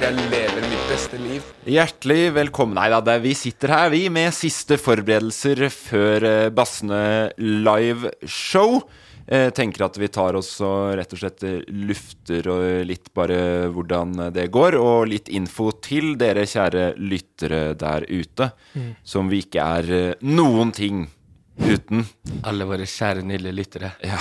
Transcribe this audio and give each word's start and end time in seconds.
Jeg 0.00 0.14
lever 0.16 0.62
mitt 0.64 0.86
beste 0.88 1.18
liv. 1.20 1.44
Hjertelig 1.68 2.30
velkommen. 2.38 2.78
Nei 2.78 2.86
da, 2.88 3.00
det 3.04 3.12
er- 3.18 3.20
vi 3.26 3.34
sitter 3.36 3.68
her, 3.68 3.90
vi, 3.92 4.08
med 4.08 4.32
siste 4.32 4.78
forberedelser 4.80 5.68
før 5.68 6.24
eh, 6.24 6.48
Bassene 6.48 7.32
live-show. 7.36 8.80
Eh, 9.28 9.50
tenker 9.50 9.84
at 9.84 9.98
vi 10.00 10.08
tar 10.08 10.34
oss 10.40 10.54
og 10.64 10.96
rett 10.96 11.12
og 11.12 11.20
slett 11.20 11.44
eh, 11.44 11.60
lufter 11.68 12.48
og 12.48 12.86
litt 12.88 13.12
bare 13.14 13.68
hvordan 13.70 14.32
det 14.32 14.48
går, 14.50 14.78
og 14.80 15.06
litt 15.12 15.28
info 15.28 15.68
til 15.84 16.16
dere 16.16 16.46
kjære 16.48 16.94
lyttere 16.96 17.74
der 17.76 18.08
ute, 18.08 18.50
som 19.04 19.28
vi 19.28 19.42
ikke 19.44 19.60
er 19.60 20.16
noen 20.24 20.72
ting 20.72 21.04
uten. 21.60 22.06
Alle 22.42 22.64
våre 22.64 22.88
kjære, 22.88 23.20
nydelige 23.22 23.58
lyttere. 23.60 23.92
Ja. 24.02 24.16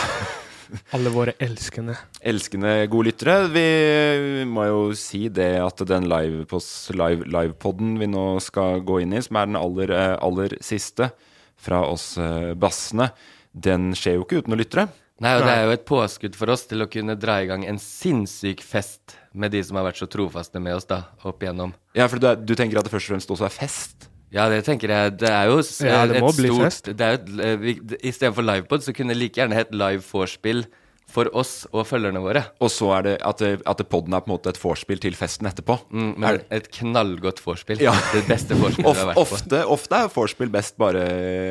Alle 0.95 1.11
våre 1.13 1.33
elskende. 1.41 1.95
Elskende 2.21 2.73
gode 2.91 3.09
lyttere. 3.09 3.35
Vi 3.53 4.45
må 4.49 4.67
jo 4.69 4.79
si 4.97 5.25
det 5.33 5.51
at 5.63 5.81
den 5.89 6.07
livepoden 6.09 6.99
live, 6.99 7.27
livepodden 7.29 7.97
vi 8.01 8.09
nå 8.11 8.25
skal 8.43 8.83
gå 8.85 9.01
inn 9.03 9.15
i, 9.17 9.23
som 9.25 9.39
er 9.39 9.49
den 9.49 9.59
aller, 9.59 9.93
eh, 9.95 10.15
aller 10.21 10.57
siste 10.65 11.11
fra 11.59 11.83
oss 11.89 12.13
eh, 12.21 12.53
bassene, 12.59 13.09
den 13.51 13.91
skjer 13.97 14.19
jo 14.19 14.25
ikke 14.27 14.43
uten 14.43 14.55
å 14.55 14.59
lyttere. 14.59 14.87
Nei, 15.19 15.33
og 15.35 15.43
det 15.43 15.51
er 15.51 15.65
jo 15.67 15.73
et 15.75 15.87
påskudd 15.87 16.37
for 16.39 16.53
oss 16.53 16.63
til 16.69 16.85
å 16.85 16.87
kunne 16.87 17.17
dra 17.19 17.41
i 17.43 17.47
gang 17.49 17.65
en 17.67 17.79
sinnssyk 17.81 18.61
fest 18.63 19.17
med 19.35 19.51
de 19.51 19.59
som 19.67 19.75
har 19.75 19.89
vært 19.89 19.99
så 19.99 20.07
trofaste 20.07 20.61
med 20.63 20.77
oss 20.77 20.87
da, 20.87 21.01
opp 21.27 21.43
igjennom. 21.43 21.73
Ja, 21.97 22.07
for 22.07 22.23
du, 22.23 22.29
er, 22.29 22.39
du 22.39 22.55
tenker 22.55 22.79
at 22.79 22.87
det 22.87 22.93
først 22.93 23.09
og 23.09 23.17
fremst 23.17 23.33
også 23.35 23.49
er 23.49 23.57
fest? 23.57 24.07
Ja, 24.31 24.47
det 24.49 24.63
tenker 24.67 24.89
jeg. 24.93 25.17
Det 25.17 25.29
er 25.29 25.47
jo 25.49 25.57
Ja, 25.85 26.03
det 26.05 26.19
et 26.21 26.35
stort. 26.35 26.95
Det 26.97 27.01
er 27.01 27.13
et- 27.17 27.39
eh, 27.39 27.55
vi- 27.57 27.97
I 28.03 28.11
stedet 28.11 28.35
for 28.35 28.43
livepod 28.43 28.83
så 28.85 28.93
kunne 28.93 29.09
det 29.13 29.17
like 29.17 29.33
gjerne 29.41 29.53
hett 29.57 29.71
live 29.73 30.01
vorspiel 30.05 30.65
for 31.09 31.25
oss 31.33 31.65
og 31.73 31.87
følgerne 31.87 32.21
våre. 32.21 32.43
Og 32.61 32.69
så 32.69 32.91
er 32.99 33.01
det 33.01 33.13
at, 33.25 33.41
at 33.41 33.77
det 33.79 33.89
podden 33.89 34.13
er 34.13 34.21
på 34.21 34.29
en 34.29 34.37
måte 34.37 34.49
et 34.53 34.59
vorspiel 34.61 34.99
til 35.01 35.13
festen 35.17 35.47
etterpå. 35.49 35.79
Mm, 35.89 36.11
men 36.19 36.29
Er- 36.29 36.43
et 36.51 36.69
knallgodt 36.71 37.41
vorspiel. 37.41 37.79
Ja. 37.81 37.93
Det 38.13 38.27
beste 38.27 38.53
vorspielet 38.53 38.85
Of, 38.85 38.95
vi 38.95 39.01
har 39.01 39.15
vært 39.15 39.17
på. 39.17 39.25
ofte, 39.25 39.63
ofte 39.65 39.97
er 40.03 40.07
vorspiel 40.13 40.51
best 40.51 40.77
bare 40.77 41.01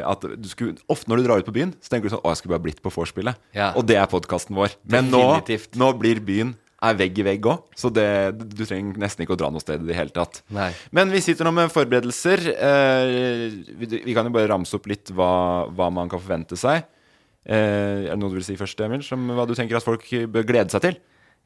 at 0.07 0.21
du 0.21 0.49
skulle, 0.49 0.77
Ofte 0.89 1.09
når 1.11 1.17
du 1.17 1.23
drar 1.27 1.39
ut 1.43 1.47
på 1.47 1.53
byen, 1.59 1.75
så 1.83 1.89
tenker 1.91 2.09
du 2.09 2.15
sånn 2.15 2.23
Å, 2.23 2.31
jeg 2.31 2.37
skulle 2.45 2.55
bare 2.55 2.63
blitt 2.69 2.81
på 2.81 2.93
vorspielet. 2.95 3.35
Ja. 3.53 3.73
Og 3.75 3.85
det 3.91 3.97
er 3.97 4.07
podkasten 4.07 4.55
vår. 4.55 4.77
Men 4.87 5.11
nå, 5.11 5.43
nå 5.75 5.99
blir 5.99 6.21
byen 6.21 6.55
er 6.83 6.95
vegg 6.95 7.17
i 7.19 7.25
vegg 7.27 7.47
òg, 7.51 7.65
så 7.75 7.91
det, 7.91 8.05
du 8.39 8.61
trenger 8.63 9.01
nesten 9.03 9.25
ikke 9.25 9.35
å 9.35 9.39
dra 9.41 9.49
noe 9.51 9.59
sted 9.63 9.83
i 9.83 9.89
det 9.89 9.97
hele 9.99 10.13
tatt. 10.15 10.43
Nei. 10.55 10.69
Men 10.95 11.11
vi 11.11 11.19
sitter 11.25 11.49
nå 11.49 11.51
med 11.57 11.73
forberedelser. 11.75 12.45
Eh, 12.55 13.75
vi, 13.81 13.89
vi 14.05 14.15
kan 14.15 14.29
jo 14.29 14.35
bare 14.37 14.51
ramse 14.53 14.77
opp 14.79 14.87
litt 14.87 15.11
hva, 15.17 15.67
hva 15.75 15.89
man 15.91 16.09
kan 16.13 16.23
forvente 16.23 16.55
seg. 16.61 16.85
Eh, 17.49 18.07
er 18.07 18.13
det 18.13 18.19
noe 18.23 18.31
du 18.31 18.39
vil 18.39 18.47
si 18.47 18.55
først, 18.61 18.79
Emil? 18.87 19.03
Som 19.03 19.27
hva 19.35 19.47
du 19.49 19.55
tenker 19.59 19.79
at 19.81 19.87
folk 19.87 20.07
bør 20.31 20.47
glede 20.47 20.71
seg 20.75 20.85
til? 20.87 20.99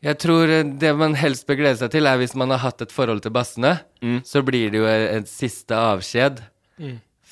Jeg 0.02 0.18
tror 0.18 0.50
eh, 0.50 0.64
det 0.82 0.92
man 0.98 1.14
helst 1.16 1.46
bør 1.48 1.60
glede 1.62 1.78
seg 1.80 1.92
til, 1.94 2.08
er 2.10 2.18
hvis 2.20 2.36
man 2.36 2.50
har 2.52 2.60
hatt 2.66 2.82
et 2.84 2.92
forhold 2.92 3.24
til 3.24 3.32
bassene, 3.36 3.78
Mm. 4.02 4.16
så 4.26 4.40
blir 4.42 4.72
det 4.74 4.80
jo 4.80 4.88
en 4.90 5.24
siste 5.30 5.76
avskjed 5.78 6.40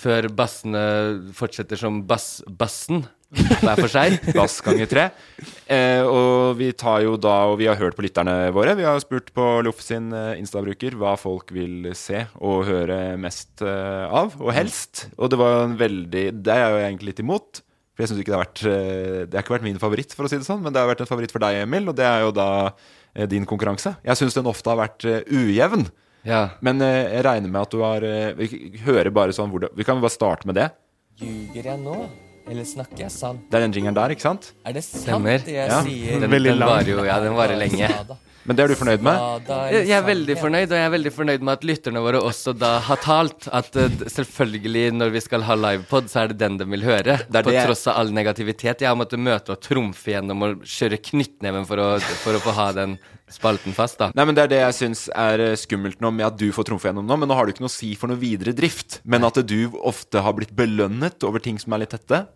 før 0.00 0.28
bassene 0.38 0.82
fortsetter 1.34 1.76
som 1.80 1.96
bass, 2.06 2.38
bassen 2.46 3.02
hver 3.30 3.78
for 3.78 3.90
seg. 3.90 4.16
Bass 4.34 4.58
ganger 4.64 4.88
tre. 4.90 5.04
Eh, 5.70 6.02
og 6.02 6.58
vi 6.58 6.70
tar 6.76 7.04
jo 7.04 7.14
da, 7.20 7.36
og 7.50 7.58
vi 7.60 7.68
har 7.70 7.78
hørt 7.78 7.96
på 7.98 8.04
lytterne 8.04 8.50
våre. 8.54 8.74
Vi 8.78 8.86
har 8.86 8.98
spurt 9.02 9.30
på 9.36 9.46
Loff 9.66 9.82
sin 9.84 10.10
eh, 10.16 10.38
Insta-bruker 10.40 10.96
hva 10.98 11.14
folk 11.20 11.52
vil 11.54 11.92
se 11.98 12.24
og 12.40 12.64
høre 12.68 13.16
mest 13.20 13.62
eh, 13.62 14.06
av, 14.06 14.34
og 14.40 14.52
helst. 14.56 15.06
Og 15.16 15.30
det 15.30 15.38
var 15.40 15.64
en 15.64 15.76
veldig 15.80 16.24
Det 16.42 16.54
er 16.54 16.64
jeg 16.64 16.72
jo 16.74 16.80
egentlig 16.84 17.12
litt 17.12 17.22
imot. 17.24 17.62
For 17.94 18.04
jeg 18.04 18.10
synes 18.10 18.22
ikke 18.22 18.32
det 18.32 18.38
har 18.38 18.46
vært 18.46 18.64
eh, 18.70 19.20
Det 19.26 19.36
har 19.36 19.44
ikke 19.44 19.56
vært 19.58 19.68
min 19.68 19.82
favoritt, 19.82 20.16
for 20.16 20.26
å 20.26 20.32
si 20.32 20.40
det 20.40 20.48
sånn, 20.48 20.62
men 20.64 20.74
det 20.74 20.82
har 20.82 20.90
vært 20.90 21.04
en 21.04 21.10
favoritt 21.10 21.34
for 21.34 21.42
deg, 21.42 21.62
Emil, 21.64 21.90
og 21.92 21.98
det 21.98 22.06
er 22.08 22.24
jo 22.26 22.32
da 22.34 22.48
din 23.26 23.42
konkurranse. 23.42 23.96
Jeg 24.06 24.18
syns 24.20 24.36
den 24.36 24.46
ofte 24.46 24.70
har 24.70 24.78
vært 24.78 25.02
ujevn. 25.02 25.88
Ja. 26.22 26.44
Men 26.62 26.78
jeg 26.84 27.24
regner 27.26 27.50
med 27.50 27.64
at 27.64 27.72
du 27.74 27.80
har 27.82 28.04
Vi 28.38 28.76
hører 28.84 29.08
bare 29.10 29.34
sånn 29.34 29.50
hvordan 29.50 29.72
Vi 29.74 29.86
kan 29.88 29.98
bare 30.02 30.14
starte 30.14 30.46
med 30.46 30.60
det. 30.60 30.68
Ljuger 31.18 31.72
jeg 31.72 31.80
nå? 31.82 31.96
Eller 32.50 32.64
snakker 32.66 33.04
jeg 33.06 33.12
sant? 33.14 33.44
Det 33.50 33.60
er 33.60 33.66
den 33.68 33.72
jingeren 33.78 33.94
der, 33.94 34.10
ikke 34.16 34.26
sant? 34.26 34.50
Er 34.66 34.72
det 34.74 34.82
sant 34.84 35.04
Stemmer. 35.06 35.38
det 35.44 35.54
jeg 35.54 35.68
Ja. 35.70 35.82
sier? 35.86 36.20
Den, 36.20 36.30
Veldig 36.30 36.50
den 36.50 36.58
lang. 36.58 36.68
varer 36.74 36.90
jo 36.96 37.04
Ja, 37.06 37.20
den 37.20 37.32
varer 37.38 37.56
lenge. 37.56 38.16
Men 38.46 38.56
det 38.56 38.64
er 38.64 38.68
du 38.68 38.74
fornøyd 38.74 39.02
med? 39.04 39.46
Jeg, 39.46 39.86
jeg 39.86 39.98
er 39.98 40.02
veldig 40.02 40.34
fornøyd, 40.40 40.70
og 40.72 40.76
jeg 40.80 40.86
er 40.88 40.90
veldig 40.90 41.10
fornøyd 41.12 41.42
med 41.44 41.52
at 41.52 41.64
lytterne 41.68 42.00
våre 42.02 42.22
også 42.24 42.54
da 42.58 42.70
har 42.80 42.96
talt 42.96 43.46
at 43.52 43.76
eh, 43.76 43.88
d- 43.92 44.08
selvfølgelig 44.08 44.92
når 44.96 45.10
vi 45.12 45.20
skal 45.20 45.42
ha 45.42 45.54
livepod, 45.54 46.08
så 46.08 46.22
er 46.24 46.28
det 46.32 46.38
den 46.40 46.56
de 46.56 46.64
vil 46.64 46.80
høre. 46.80 47.18
Det 47.28 47.36
er 47.36 47.42
på 47.44 47.52
det- 47.52 47.66
tross 47.68 47.86
av 47.86 47.98
all 48.00 48.10
negativitet. 48.10 48.80
Jeg 48.80 48.88
har 48.88 48.96
måttet 48.96 49.20
møte 49.20 49.50
og 49.52 49.60
trumfe 49.60 50.10
gjennom 50.16 50.42
og 50.42 50.64
kjøre 50.64 50.98
knyttneven 50.98 51.66
for 51.68 51.76
å, 51.76 52.00
for 52.00 52.32
å 52.32 52.40
få 52.40 52.52
ha 52.56 52.72
den 52.72 52.98
spalten 53.30 53.72
fast, 53.76 53.98
da. 53.98 54.10
Nei, 54.16 54.24
men 54.24 54.34
Det 54.34 54.42
er 54.44 54.48
det 54.48 54.60
jeg 54.64 54.78
syns 54.88 55.08
er 55.14 55.38
eh, 55.52 55.54
skummelt 55.60 56.00
nå 56.00 56.10
med 56.10 56.26
at 56.26 56.36
du 56.40 56.50
får 56.50 56.64
trumfe 56.64 56.88
gjennom 56.88 57.06
nå. 57.06 57.18
Men 57.20 57.28
nå 57.28 57.34
har 57.36 57.44
du 57.46 57.52
ikke 57.52 57.60
noe 57.60 57.70
å 57.70 57.76
si 57.76 57.94
for 57.94 58.08
noe 58.08 58.16
videre 58.18 58.56
drift. 58.56 59.00
Men 59.04 59.22
at 59.22 59.34
du 59.46 59.68
ofte 59.84 60.18
har 60.24 60.32
blitt 60.32 60.56
belønnet 60.56 61.22
over 61.28 61.38
ting 61.38 61.58
som 61.60 61.74
er 61.74 61.84
litt 61.84 61.90
tette. 61.92 62.26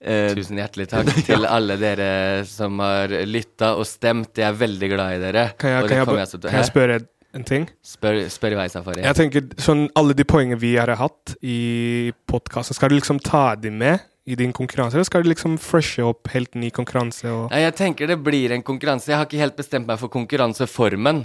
Eh, 0.00 0.32
Tusen 0.32 0.56
hjertelig 0.56 0.88
takk 0.88 1.10
til 1.28 1.44
alle 1.44 1.76
dere 1.80 2.10
som 2.48 2.78
har 2.80 3.12
lytta 3.28 3.74
og 3.76 3.86
stemt. 3.88 4.32
Jeg 4.40 4.48
er 4.48 4.60
veldig 4.60 4.92
glad 4.94 5.16
i 5.18 5.24
dere. 5.26 5.48
Kan 5.60 5.74
jeg, 5.74 5.88
kan 5.90 6.00
jeg, 6.00 6.28
jeg 6.40 6.54
jeg 6.56 6.68
spørre 6.70 7.00
en 7.36 7.44
ting? 7.46 7.66
Spør, 7.86 8.22
spør 8.32 8.56
i 8.56 8.60
vei, 8.62 8.68
Safari. 8.72 9.04
Jeg 9.04 9.18
tenker 9.18 9.44
sånn 9.62 9.84
Alle 9.98 10.16
de 10.18 10.24
poengene 10.26 10.58
vi 10.60 10.72
har 10.80 10.90
hatt 10.98 11.36
i 11.46 12.10
podkasten, 12.30 12.74
skal 12.74 12.90
du 12.90 12.96
liksom 12.98 13.20
ta 13.22 13.52
dem 13.60 13.78
med 13.82 14.00
i 14.30 14.36
din 14.38 14.52
konkurranse, 14.54 14.96
eller 14.96 15.06
skal 15.08 15.24
du 15.24 15.30
liksom 15.30 15.56
freshe 15.60 16.04
opp 16.06 16.28
helt 16.34 16.54
ny 16.58 16.68
konkurranse? 16.74 17.24
Og 17.28 17.46
Nei, 17.52 17.62
jeg 17.64 17.76
tenker 17.78 18.10
det 18.10 18.18
blir 18.22 18.52
en 18.54 18.64
konkurranse. 18.66 19.10
Jeg 19.10 19.18
har 19.18 19.28
ikke 19.28 19.40
helt 19.40 19.56
bestemt 19.58 19.88
meg 19.88 20.00
for 20.00 20.12
konkurranseformen. 20.12 21.24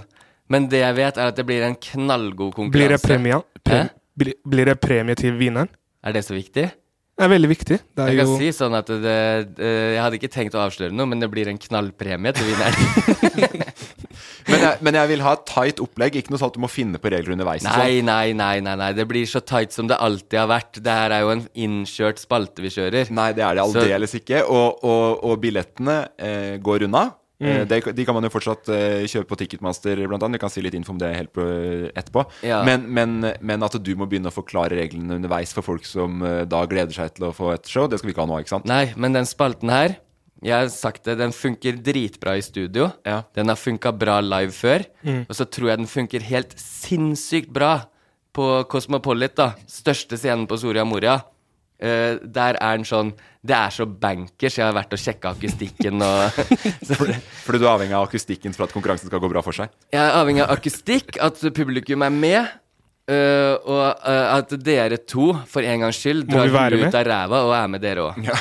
Men 0.52 0.68
det 0.70 0.80
jeg 0.84 0.94
vet, 0.94 1.18
er 1.18 1.32
at 1.32 1.38
det 1.38 1.44
blir 1.46 1.64
en 1.66 1.74
knallgod 1.74 2.54
konkurranse. 2.54 2.76
blir 2.76 2.94
det 2.94 3.00
premie? 3.02 3.40
Pre, 3.66 3.80
blir, 4.18 4.36
blir 4.46 4.70
det 4.70 4.76
premie 4.82 5.18
til 5.18 5.34
vinneren? 5.38 5.70
Er 6.06 6.14
det 6.14 6.22
så 6.26 6.36
viktig? 6.36 6.68
Det 7.16 7.24
er 7.24 7.30
veldig 7.32 7.48
viktig. 7.48 7.76
Det 7.96 8.02
er 8.04 8.10
Jeg 8.12 8.18
kan 8.20 8.28
jo 8.28 8.36
si 8.36 8.48
sånn 8.52 8.74
at 8.76 8.90
det, 8.92 9.14
det, 9.56 9.68
Jeg 9.94 10.00
hadde 10.04 10.18
ikke 10.18 10.28
tenkt 10.34 10.56
å 10.58 10.60
avsløre 10.66 10.92
noe, 10.92 11.08
men 11.08 11.22
det 11.22 11.30
blir 11.32 11.48
en 11.48 11.56
knallpremie 11.60 12.34
til 12.36 12.50
vinneren. 12.50 13.64
Men 14.46 14.62
jeg, 14.62 14.78
men 14.86 14.94
jeg 14.94 15.08
vil 15.10 15.22
ha 15.26 15.32
et 15.34 15.40
tight 15.48 15.80
opplegg, 15.82 16.16
ikke 16.20 16.30
noe 16.30 16.38
sånn 16.38 16.52
at 16.52 16.56
du 16.56 16.60
må 16.62 16.68
finne 16.70 17.00
på 17.02 17.10
regler 17.10 17.34
underveis. 17.34 17.64
Nei, 17.66 17.96
sånn. 17.98 18.06
nei, 18.06 18.30
nei, 18.38 18.60
nei, 18.62 18.74
nei. 18.78 18.90
Det 18.94 19.04
blir 19.10 19.26
så 19.26 19.40
tight 19.42 19.74
som 19.74 19.88
det 19.90 19.98
alltid 19.98 20.38
har 20.38 20.46
vært. 20.52 20.78
Det 20.86 20.94
her 21.00 21.14
er 21.16 21.24
jo 21.24 21.32
en 21.34 21.42
innkjørt 21.66 22.22
spalte 22.22 22.62
vi 22.62 22.70
kjører. 22.70 23.10
Nei, 23.10 23.32
det 23.36 23.42
er 23.42 23.58
det 23.58 23.64
Så- 23.66 23.82
aldeles 23.82 24.14
ikke. 24.20 24.44
Og, 24.46 24.84
og, 24.86 25.24
og 25.26 25.40
billettene 25.42 25.96
eh, 26.14 26.54
går 26.62 26.86
unna. 26.86 27.08
Mm. 27.42 27.48
Eh, 27.50 27.66
det, 27.68 27.80
de 27.92 28.04
kan 28.08 28.16
man 28.16 28.24
jo 28.24 28.32
fortsatt 28.32 28.70
eh, 28.72 29.04
kjøpe 29.10 29.28
på 29.32 29.38
Ticketmaster, 29.42 30.00
blant 30.08 30.24
annet. 30.24 30.38
Vi 30.38 30.44
kan 30.46 30.52
si 30.52 30.64
litt 30.64 30.76
info 30.78 30.94
om 30.94 31.00
det 31.00 31.12
helt 31.12 31.32
på, 31.36 31.44
etterpå. 31.92 32.24
Ja. 32.46 32.62
Men, 32.66 32.86
men, 32.88 33.18
men 33.44 33.66
at 33.66 33.76
du 33.76 33.92
må 33.98 34.08
begynne 34.08 34.32
å 34.32 34.36
forklare 34.36 34.78
reglene 34.78 35.18
underveis 35.18 35.52
for 35.56 35.66
folk 35.66 35.84
som 35.88 36.24
eh, 36.24 36.44
da 36.48 36.64
gleder 36.68 36.96
seg 36.96 37.16
til 37.18 37.28
å 37.28 37.34
få 37.36 37.52
et 37.54 37.68
show, 37.68 37.90
det 37.90 38.00
skal 38.00 38.10
vi 38.10 38.16
ikke 38.16 38.24
ha 38.24 38.30
nå, 38.30 38.40
ikke 38.40 38.54
sant? 38.54 38.68
Nei, 38.70 38.86
men 38.96 39.16
den 39.16 39.28
spalten 39.28 39.72
her 39.72 39.98
Jeg 40.44 40.52
har 40.52 40.72
sagt 40.72 41.06
det, 41.08 41.16
den 41.20 41.32
funker 41.32 41.78
dritbra 41.80 42.34
i 42.36 42.44
studio. 42.44 42.90
Ja. 43.08 43.22
Den 43.36 43.48
har 43.48 43.56
funka 43.56 43.92
bra 43.96 44.18
live 44.20 44.52
før. 44.52 44.84
Og 45.24 45.32
så 45.36 45.46
tror 45.48 45.70
jeg 45.70 45.80
den 45.80 45.88
funker 45.88 46.26
helt 46.28 46.52
sinnssykt 46.60 47.48
bra 47.56 47.86
på 48.36 48.50
Cosmopolit, 48.68 49.32
da. 49.38 49.54
Største 49.64 50.18
scenen 50.20 50.44
på 50.48 50.58
Soria 50.60 50.84
Moria. 50.84 51.22
Eh, 51.76 52.16
der 52.24 52.56
er 52.56 52.78
den 52.78 52.86
sånn 52.88 53.10
Det 53.44 53.52
er 53.52 53.72
så 53.74 53.84
bankers. 53.84 54.56
Jeg 54.56 54.64
har 54.64 54.76
vært 54.76 54.94
og 54.96 55.00
sjekka 55.00 55.34
akustikken 55.36 56.00
og 56.02 56.38
Fordi 56.98 57.18
for 57.44 57.56
du 57.56 57.66
er 57.66 57.72
avhengig 57.74 57.96
av 57.98 58.06
akustikken 58.08 58.56
for 58.56 58.66
at 58.66 58.72
konkurransen 58.74 59.10
skal 59.10 59.20
gå 59.22 59.30
bra 59.30 59.42
for 59.44 59.56
seg? 59.56 59.74
Jeg 59.92 60.00
er 60.00 60.16
avhengig 60.16 60.46
av 60.46 60.54
akustikk, 60.56 61.18
at 61.22 61.42
publikum 61.54 62.06
er 62.06 62.14
med. 62.14 62.54
Uh, 63.06 63.54
og 63.70 64.00
uh, 64.02 64.32
at 64.34 64.50
dere 64.66 64.96
to, 64.98 65.28
for 65.46 65.62
en 65.62 65.84
gangs 65.84 66.00
skyld, 66.02 66.24
drar 66.26 66.48
vi 66.50 66.58
huet 66.74 66.88
ut 66.88 66.96
av 66.98 67.04
ræva 67.06 67.42
og 67.46 67.52
er 67.54 67.68
med 67.70 67.84
dere 67.84 68.08
òg. 68.08 68.18
Ja. 68.26 68.34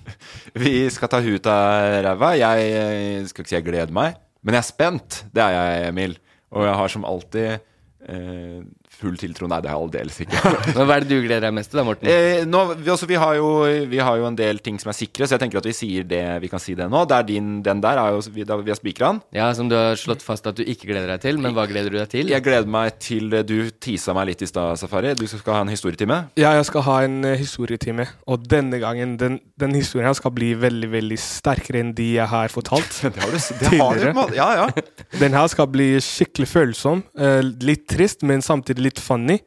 Vi 0.62 0.72
skal 0.92 1.08
ta 1.08 1.22
huet 1.24 1.40
ut 1.40 1.48
av 1.48 1.94
ræva. 2.04 2.34
Jeg 2.36 3.22
skal 3.30 3.40
ikke 3.40 3.48
si 3.54 3.56
jeg 3.56 3.64
gleder 3.64 3.94
meg, 3.96 4.18
men 4.44 4.58
jeg 4.58 4.60
er 4.60 4.68
spent. 4.68 5.22
Det 5.32 5.40
er 5.40 5.54
jeg, 5.56 5.86
Emil. 5.94 6.18
Og 6.52 6.66
jeg 6.68 6.76
har 6.76 6.92
som 6.92 7.06
alltid 7.08 7.48
eh, 7.48 8.60
full 9.02 9.18
tiltro 9.20 9.48
Nei, 9.50 9.58
det 9.64 9.70
har 9.72 9.78
jeg 9.80 9.88
aldeles 9.88 10.20
ikke. 10.24 10.52
Men 10.78 10.86
hva 10.88 10.96
er 10.96 11.04
det 11.04 11.10
du 11.12 11.24
gleder 11.26 11.44
deg 11.48 11.56
mest 11.58 11.72
til, 11.72 11.80
da, 11.82 11.84
Morten? 11.90 12.08
Eh, 12.08 12.44
nå, 12.48 12.62
vi, 12.78 12.88
altså, 12.94 13.08
vi, 13.10 13.18
har 13.20 13.36
jo, 13.38 13.48
vi 13.90 14.00
har 14.00 14.20
jo 14.22 14.28
en 14.30 14.38
del 14.38 14.62
ting 14.64 14.78
som 14.82 14.92
er 14.92 14.96
sikre, 14.98 15.26
så 15.28 15.36
jeg 15.36 15.42
tenker 15.44 15.60
at 15.60 15.68
vi 15.68 15.74
sier 15.76 16.06
det 16.08 16.22
vi 16.42 16.50
kan 16.52 16.62
si 16.62 16.76
det 16.78 16.86
nå. 16.92 17.02
Det 17.10 17.18
er 17.18 17.28
din, 17.28 17.50
den 17.66 17.82
der 17.84 18.00
er 18.00 18.14
jo, 18.16 18.22
vi, 18.32 18.46
da, 18.48 18.56
vi 18.62 18.72
har 18.72 18.78
spikra 18.80 19.12
den. 19.12 19.20
Ja, 19.36 19.50
Som 19.58 19.68
du 19.70 19.76
har 19.76 19.98
slått 20.00 20.22
fast 20.24 20.46
at 20.48 20.56
du 20.58 20.62
ikke 20.64 20.88
gleder 20.90 21.10
deg 21.14 21.22
til, 21.26 21.38
men 21.42 21.54
hva 21.56 21.66
gleder 21.70 21.92
du 21.92 21.98
deg 22.00 22.08
til? 22.12 22.30
Jeg 22.32 22.44
gleder 22.46 22.70
meg 22.70 22.96
til 23.02 23.28
Du 23.48 23.56
tisa 23.82 24.14
meg 24.16 24.30
litt 24.32 24.42
i 24.44 24.48
stad, 24.50 24.78
Safari. 24.80 25.12
Du 25.18 25.26
skal 25.30 25.58
ha 25.58 25.62
en 25.66 25.72
historietime. 25.72 26.18
Ja, 26.40 26.54
jeg 26.58 26.66
skal 26.70 26.84
ha 26.86 26.96
en 27.06 27.20
eh, 27.28 27.36
historietime, 27.40 28.06
og 28.30 28.46
denne 28.48 28.78
gangen 28.82 29.16
Den, 29.20 29.38
den 29.60 29.74
historien 29.76 30.08
her 30.08 30.16
skal 30.18 30.32
bli 30.34 30.52
veldig 30.58 30.88
veldig 30.92 31.18
sterkere 31.20 31.80
enn 31.82 31.92
de 31.96 32.08
jeg 32.16 32.28
har 32.30 32.52
fortalt. 32.52 33.00
Det 33.02 33.20
har 33.22 33.32
du, 33.32 33.38
det 33.60 33.72
har 33.80 33.98
du. 34.30 34.34
Ja, 34.36 34.48
ja. 34.62 34.66
Den 35.20 35.34
her 35.36 35.46
skal 35.50 35.66
bli 35.72 35.88
skikkelig 36.02 36.48
følsom. 36.50 37.02
eh, 37.18 37.40
litt 37.64 37.84
trist, 37.90 38.22
men 38.26 38.42
samtidig 38.44 38.84
litt 38.86 38.91
funny. 39.00 39.38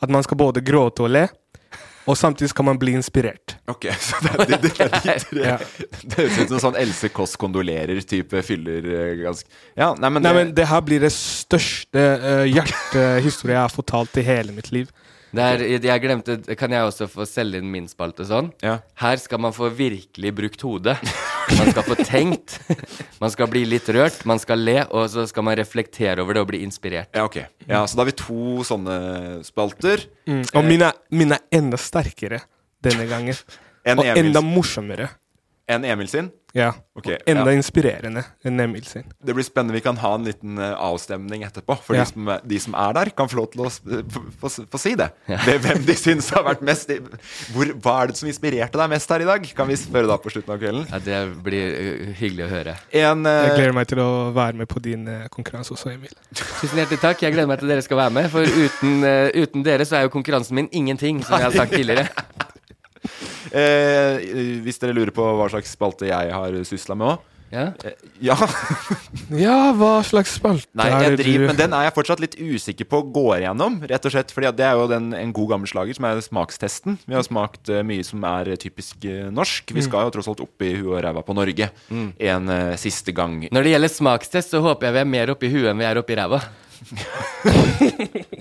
At 0.00 0.12
man 0.12 0.24
skal 0.24 0.38
både 0.40 0.60
gråte 0.64 1.04
og 1.04 1.12
le. 1.12 1.26
Og 2.06 2.14
samtidig 2.14 2.52
skal 2.52 2.68
man 2.68 2.78
bli 2.78 2.92
inspirert. 2.94 3.56
Ok, 3.66 3.88
så 4.06 4.20
det, 4.22 4.46
det, 4.46 4.58
det, 4.62 4.72
er 4.78 4.92
de 4.92 5.00
tre 5.02 5.16
Ja. 5.42 5.56
Det 6.02 6.20
høres 6.20 6.38
ut 6.38 6.52
som 6.54 6.62
sånn 6.68 6.78
Else 6.78 7.10
Kåss 7.14 7.34
kondolerer-type 7.40 8.42
fyller 8.46 8.86
eh, 8.86 9.16
ganske 9.24 9.50
Ja, 9.74 9.90
nei, 9.98 10.10
men, 10.10 10.22
Nei, 10.22 10.30
det, 10.30 10.36
men 10.38 10.54
Det 10.54 10.68
her 10.70 10.84
blir 10.86 11.02
det 11.02 11.10
største 11.14 12.04
uh, 12.22 12.44
hjertehistorie 12.46 13.56
jeg 13.56 13.64
har 13.64 13.74
fortalt 13.74 14.22
i 14.22 14.26
hele 14.26 14.54
mitt 14.54 14.70
liv. 14.74 14.92
Det 15.36 15.42
er, 15.42 15.64
jeg 15.82 16.04
glemte, 16.04 16.38
Kan 16.58 16.72
jeg 16.72 16.86
også 16.86 17.10
få 17.10 17.26
selge 17.28 17.60
inn 17.60 17.72
min 17.72 17.90
spalte 17.90 18.24
sånn? 18.28 18.52
Ja. 18.64 18.78
Her 19.02 19.18
skal 19.20 19.42
man 19.42 19.56
få 19.56 19.72
virkelig 19.74 20.32
brukt 20.38 20.62
hodet. 20.64 21.00
Man 21.58 21.70
skal 21.70 21.84
få 21.86 21.94
tenkt. 22.02 22.56
Man 23.22 23.30
skal 23.32 23.48
bli 23.52 23.62
litt 23.68 23.86
rørt, 23.94 24.18
man 24.28 24.40
skal 24.42 24.58
le, 24.66 24.80
og 24.90 25.06
så 25.12 25.26
skal 25.30 25.44
man 25.46 25.56
reflektere 25.58 26.22
over 26.24 26.34
det 26.36 26.42
og 26.42 26.48
bli 26.50 26.62
inspirert. 26.66 27.12
Ja, 27.14 27.24
ok. 27.28 27.36
Ja, 27.68 27.84
så 27.86 27.94
da 27.98 28.02
har 28.02 28.10
vi 28.10 28.16
to 28.18 28.64
sånne 28.66 28.96
spalter. 29.46 30.02
Og 30.26 30.66
mine, 30.66 30.90
mine 31.14 31.38
er 31.38 31.60
enda 31.60 31.78
sterkere 31.80 32.42
denne 32.84 33.06
gangen. 33.10 33.38
En 33.86 34.02
og 34.02 34.08
Emil- 34.10 34.24
enda 34.26 34.42
morsommere. 34.42 35.08
En 35.70 35.84
Emil 35.86 36.08
sin. 36.10 36.32
Ja. 36.56 36.70
Okay, 36.96 37.18
og 37.20 37.28
enda 37.28 37.52
ja. 37.52 37.58
inspirerende 37.60 38.22
enn 38.48 38.60
Emil 38.64 38.86
sin. 38.88 39.04
Det 39.20 39.34
blir 39.36 39.44
spennende. 39.44 39.74
Vi 39.76 39.82
kan 39.84 39.98
ha 40.00 40.14
en 40.16 40.24
liten 40.24 40.56
eh, 40.56 40.70
avstemning 40.80 41.42
etterpå. 41.44 41.76
For 41.84 41.92
Ja. 41.98 42.06
de, 42.06 42.14
som, 42.14 42.30
de 42.48 42.60
som 42.62 42.76
er 42.80 42.94
der, 42.96 43.10
kan 43.18 43.28
få 43.28 43.36
lov 43.42 43.50
til 43.52 43.66
å 43.66 43.68
få, 44.40 44.48
få, 44.64 44.80
si 44.80 44.94
det. 44.96 45.10
Hvem- 45.28 45.60
Hvem 45.66 45.84
de 45.84 45.96
syns 46.00 46.30
har 46.32 46.46
vært 46.46 46.62
mest 46.64 46.88
hvor, 47.52 47.68
Hva 47.84 47.96
er 48.02 48.12
det 48.12 48.16
som 48.22 48.30
inspirerte 48.30 48.80
deg 48.80 48.88
mest 48.94 49.12
her 49.12 49.20
i 49.26 49.28
dag? 49.28 49.44
Kan 49.58 49.68
vi 49.68 49.76
spørre 49.76 50.08
da 50.08 50.16
på 50.22 50.32
slutten 50.32 50.54
av 50.56 50.62
kvelden. 50.62 50.86
Ja, 50.88 50.98
Det 51.04 51.20
blir 51.44 51.76
uh, 51.76 52.14
hyggelig 52.16 52.46
å 52.46 52.50
høre. 52.54 52.76
En 52.96 53.28
Jeg 53.28 53.50
eh, 53.50 53.56
gleder 53.58 53.76
meg 53.76 53.90
til 53.92 54.00
å 54.00 54.08
være 54.36 54.56
med 54.62 54.68
på 54.72 54.80
din 54.88 55.04
uh, 55.10 55.26
konkurranse 55.36 55.76
også, 55.76 55.92
Emil. 55.92 56.16
Tusen 56.32 56.80
hjertelig 56.80 57.02
takk. 57.04 57.20
Jeg 57.26 57.36
gleder 57.36 57.50
meg 57.52 57.60
til 57.60 57.68
dere 57.74 57.84
skal 57.84 58.00
være 58.00 58.16
med. 58.16 58.30
For 58.32 58.40
uten, 58.48 58.98
uh, 59.04 59.28
uten 59.36 59.66
dere 59.68 59.84
så 59.84 60.00
er 60.00 60.08
jo 60.08 60.14
konkurransen 60.16 60.56
min 60.56 60.72
ingenting, 60.72 61.20
som 61.26 61.36
jeg 61.36 61.50
har 61.50 61.60
sagt 61.60 61.76
tidligere. 61.80 62.08
Eh, 63.52 64.60
Hvis 64.64 64.82
dere 64.82 64.96
lurer 64.96 65.14
på 65.14 65.24
hva 65.38 65.48
slags 65.52 65.74
spalte 65.76 66.08
jeg 66.08 66.34
har 66.34 66.60
sysla 66.66 66.98
med 66.98 67.14
òg 67.14 67.32
Ja. 67.54 67.68
Ja. 68.18 68.36
Ja, 69.46 69.72
hva 69.74 70.00
slags 70.06 70.34
spalte 70.38 70.66
Nei, 70.76 70.86
er 70.90 71.04
jeg 71.04 71.14
det 71.14 71.20
driver, 71.24 71.44
du 71.44 71.50
men 71.50 71.58
den 71.60 71.76
er 71.78 71.86
jeg 71.86 71.94
fortsatt 71.96 72.22
litt 72.22 72.34
usikker 72.38 72.88
på 72.90 73.00
går 73.14 73.44
igjennom. 73.44 73.78
Rett 73.90 74.06
og 74.06 74.14
slett, 74.14 74.34
fordi 74.34 74.50
det 74.58 74.66
er 74.66 74.76
jo 74.78 74.88
den, 74.90 75.08
en 75.14 75.32
god 75.34 75.54
gammel 75.54 75.70
slager 75.70 75.96
som 75.96 76.08
er 76.08 76.20
smakstesten. 76.24 76.98
Vi 77.06 77.16
har 77.16 77.24
smakt 77.26 77.70
eh, 77.72 77.82
mye 77.86 78.04
som 78.06 78.26
er 78.28 78.52
eh, 78.52 78.60
typisk 78.60 79.06
eh, 79.06 79.26
norsk. 79.34 79.74
Vi 79.74 79.86
skal 79.86 80.06
jo 80.06 80.14
tross 80.14 80.30
alt 80.30 80.42
opp 80.44 80.66
i 80.66 80.74
huet 80.76 80.92
og 80.92 81.02
ræva 81.06 81.24
på 81.26 81.36
Norge 81.38 81.70
en 81.90 82.50
uh, 82.50 82.76
siste 82.80 83.14
gang. 83.14 83.40
Når 83.50 83.66
det 83.66 83.74
gjelder 83.74 83.94
smakstest, 83.94 84.54
så 84.54 84.62
håper 84.64 84.90
jeg 84.90 84.98
vi 84.98 85.02
er 85.02 85.10
mer 85.16 85.34
oppi 85.34 85.50
huet 85.50 85.70
enn 85.72 85.82
vi 85.82 85.88
er 85.88 86.02
oppi 86.02 86.18
ræva. 86.18 86.42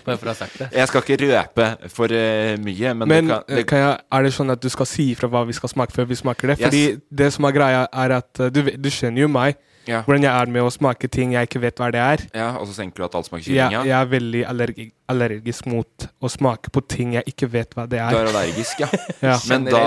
Bare 0.05 0.17
for 0.17 0.27
å 0.27 0.31
ha 0.31 0.37
sagt 0.37 0.57
det. 0.61 0.69
Jeg 0.75 0.89
skal 0.91 1.05
ikke 1.05 1.19
røpe 1.25 1.67
for 1.93 2.13
uh, 2.13 2.55
mye, 2.61 2.93
men, 2.97 3.07
Men 3.09 3.29
det 3.29 3.33
kan, 3.33 3.45
eh, 3.49 3.59
det, 3.61 3.67
kan 3.69 3.83
jeg, 3.83 3.93
er 4.19 4.27
det 4.27 4.33
sånn 4.37 4.53
at 4.55 4.61
du 4.65 4.69
skal 4.73 4.89
si 4.89 5.09
ifra 5.15 5.29
hva 5.31 5.45
vi 5.49 5.55
skal 5.57 5.71
smake 5.71 5.95
før 5.95 6.09
vi 6.09 6.17
smaker 6.19 6.53
det? 6.53 6.59
Yes. 6.59 6.67
Fordi 6.67 6.83
det 7.23 7.31
som 7.35 7.47
er 7.49 7.55
greia, 7.55 7.85
er 8.05 8.17
at 8.21 8.43
eh, 8.45 8.51
du, 8.53 8.61
du 8.77 8.91
kjenner 8.93 9.25
jo 9.25 9.31
meg. 9.31 9.57
Ja. 9.85 9.99
Hvordan 10.01 10.23
jeg 10.25 10.33
er 10.33 10.49
med 10.49 10.63
å 10.65 10.69
smake 10.73 11.05
ting 11.13 11.35
jeg 11.35 11.45
ikke 11.45 11.59
vet 11.61 11.77
hva 11.77 11.91
det 11.93 11.99
er. 12.01 12.21
ja, 12.33 12.47
Og 12.57 12.65
så 12.65 12.73
tenker 12.79 13.03
du 13.03 13.05
at 13.05 13.17
alt 13.19 13.27
smaker 13.27 13.45
Jeg, 13.45 13.53
kylling? 13.69 13.75
jeg 13.85 13.91
Ja. 13.91 13.99
er 14.01 14.07
veldig 14.09 14.39
allergi, 14.49 14.85
allergisk 15.13 15.67
mot 15.69 16.07
å 16.25 16.31
smake 16.33 16.71
på 16.73 16.81
ting 16.89 17.13
jeg 17.13 17.29
ikke 17.29 17.51
vet 17.53 17.75
hva 17.77 17.85
det 17.91 17.99
er. 18.01 18.09
Du 18.09 18.17
er. 18.17 18.23
er 18.25 18.31
allergisk, 18.31 18.81
ja. 18.81 18.89
Ja. 19.29 19.35
Men 19.51 19.67
da 19.69 19.83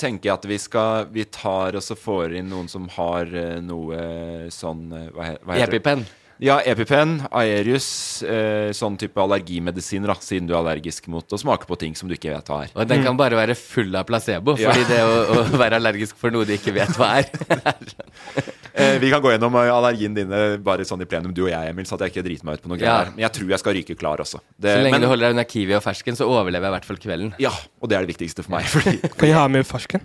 tenker 0.00 0.30
jeg 0.30 0.34
at 0.38 0.48
vi 0.48 0.56
skal 0.62 1.04
Vi 1.12 1.26
tar 1.28 1.76
og 1.76 1.84
så 1.84 1.98
får 2.00 2.32
inn 2.40 2.48
noen 2.48 2.72
som 2.72 2.88
har 2.96 3.28
eh, 3.28 3.60
noe 3.60 4.48
sånn 4.56 4.86
eh, 4.96 5.10
Hva, 5.12 5.28
he, 5.28 5.36
hva 5.44 5.58
heter 5.60 5.76
det? 5.76 5.82
EpiPen. 5.82 6.06
Ja, 6.42 6.56
EpiPen, 6.66 7.20
Aerius, 7.38 7.86
eh, 8.26 8.72
sånn 8.74 8.96
type 8.98 9.20
allergimedisiner, 9.22 10.10
da, 10.10 10.16
siden 10.18 10.48
du 10.48 10.54
er 10.56 10.58
allergisk 10.58 11.06
mot 11.12 11.22
å 11.30 11.38
smake 11.38 11.68
på 11.70 11.76
ting 11.78 11.94
som 11.94 12.10
du 12.10 12.16
ikke 12.16 12.32
vet 12.34 12.48
hva 12.50 12.64
er. 12.64 12.72
Og 12.74 12.88
den 12.90 13.04
kan 13.06 13.14
bare 13.20 13.38
være 13.38 13.54
full 13.54 13.94
av 13.94 14.08
placebo, 14.08 14.56
Ja. 14.58 14.72
fordi 14.72 14.88
det 14.90 14.98
å, 15.06 15.12
å 15.38 15.44
være 15.60 15.78
allergisk 15.78 16.18
for 16.18 16.34
noe 16.34 16.44
de 16.48 16.56
ikke 16.58 16.74
vet 16.74 16.90
hva 16.98 17.12
er 17.20 17.30
Eh, 18.72 18.96
vi 18.98 19.10
kan 19.12 19.20
gå 19.20 19.28
gjennom 19.34 19.52
eh, 19.60 19.68
allergien 19.68 20.14
dine 20.16 20.38
bare 20.64 20.80
sånn 20.88 21.02
i 21.04 21.06
plenum, 21.06 21.34
du 21.36 21.42
og 21.44 21.50
jeg, 21.50 21.68
Emil, 21.74 21.84
så 21.84 21.98
at 21.98 22.06
jeg 22.06 22.14
ikke 22.14 22.22
driter 22.24 22.46
meg 22.48 22.56
ut 22.56 22.62
på 22.64 22.70
noe 22.72 22.78
Ja. 22.80 22.86
greier. 23.02 23.10
Men 23.12 23.22
jeg 23.26 23.32
tror 23.36 23.50
jeg 23.52 23.60
skal 23.60 23.74
ryke 23.76 23.96
klar 24.00 24.22
også. 24.24 24.40
Det, 24.56 24.72
Så 24.72 24.80
lenge 24.86 24.96
men, 24.96 25.04
du 25.04 25.08
holder 25.10 25.26
deg 25.28 25.34
unna 25.36 25.44
kiwi 25.44 25.76
og 25.76 25.82
fersken, 25.84 26.16
så 26.16 26.24
overlever 26.24 26.64
jeg 26.66 26.72
i 26.72 26.76
hvert 26.78 26.88
fall 26.88 27.00
kvelden. 27.04 27.34
Ja, 27.38 27.52
og 27.82 27.92
det 27.92 27.98
er 27.98 28.06
det 28.06 28.14
viktigste 28.16 28.42
for 28.46 28.56
meg. 28.56 28.64
Fordi, 28.72 28.96
Kan 29.12 29.28
jeg 29.28 29.36
ha 29.36 29.44
med 29.52 29.68
fersken? 29.68 30.00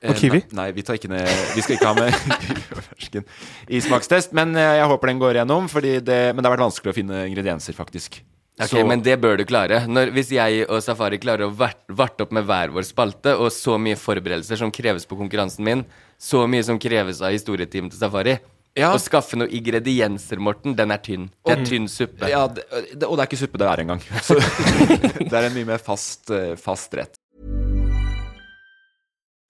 Eh, 0.00 0.10
Og 0.12 0.16
kiwi? 0.20 0.40
Nei, 0.52 0.56
nei, 0.60 0.66
vi, 0.76 0.82
tar 0.86 0.94
ikke 0.94 1.08
ned, 1.10 1.26
vi 1.56 1.62
skal 1.64 1.74
ikke 1.74 1.88
ha 1.90 1.94
med 1.98 3.22
i 3.74 3.80
smakstest. 3.82 4.34
Men 4.36 4.54
eh, 4.56 4.76
jeg 4.78 4.90
håper 4.92 5.10
den 5.10 5.22
går 5.22 5.40
gjennom, 5.40 5.66
fordi 5.72 5.96
det, 6.06 6.18
men 6.34 6.42
det 6.42 6.46
har 6.50 6.54
vært 6.56 6.66
vanskelig 6.68 6.92
å 6.92 6.98
finne 7.00 7.22
ingredienser, 7.28 7.74
faktisk. 7.74 8.20
Ok, 8.58 8.72
Så- 8.72 8.84
Men 8.86 9.02
det 9.06 9.16
bør 9.22 9.36
du 9.38 9.44
klare. 9.46 9.84
Når, 9.86 10.10
hvis 10.14 10.30
jeg 10.34 10.64
og 10.68 10.80
Safari 10.82 11.18
klarer 11.22 11.46
å 11.46 11.54
vart- 11.54 11.84
varte 11.94 12.24
opp 12.26 12.32
med 12.34 12.46
hver 12.46 12.70
vår 12.74 12.86
spalte, 12.86 13.34
og 13.38 13.50
så 13.54 13.76
mye 13.78 13.98
forberedelser 13.98 14.58
som 14.58 14.70
kreves 14.74 15.06
på 15.06 15.18
konkurransen 15.18 15.62
min, 15.66 15.84
så 16.18 16.44
mye 16.50 16.64
som 16.66 16.78
kreves 16.82 17.20
av 17.22 17.30
historietimen 17.34 17.90
til 17.90 17.98
Safari 17.98 18.38
Ja. 18.78 18.92
Å 18.94 18.98
skaffe 19.02 19.34
noen 19.34 19.50
ingredienser, 19.50 20.38
Morten, 20.38 20.76
den 20.78 20.92
er 20.94 20.98
tynn. 21.02 21.24
Det 21.46 21.54
er 21.56 21.64
tynn 21.66 21.88
suppe. 21.90 22.28
Ja, 22.30 22.44
det, 22.46 22.62
det, 22.94 23.08
og 23.08 23.16
det 23.18 23.24
er 23.24 23.30
ikke 23.32 23.40
suppe 23.40 23.58
det 23.58 23.66
er 23.66 23.80
engang. 23.82 24.02
Så 24.22 24.36
det 25.30 25.32
er 25.34 25.48
en 25.48 25.56
mye 25.56 25.66
mer 25.72 25.82
fast, 25.82 26.30
eh, 26.30 26.52
fast 26.54 26.94
rett. 26.94 27.17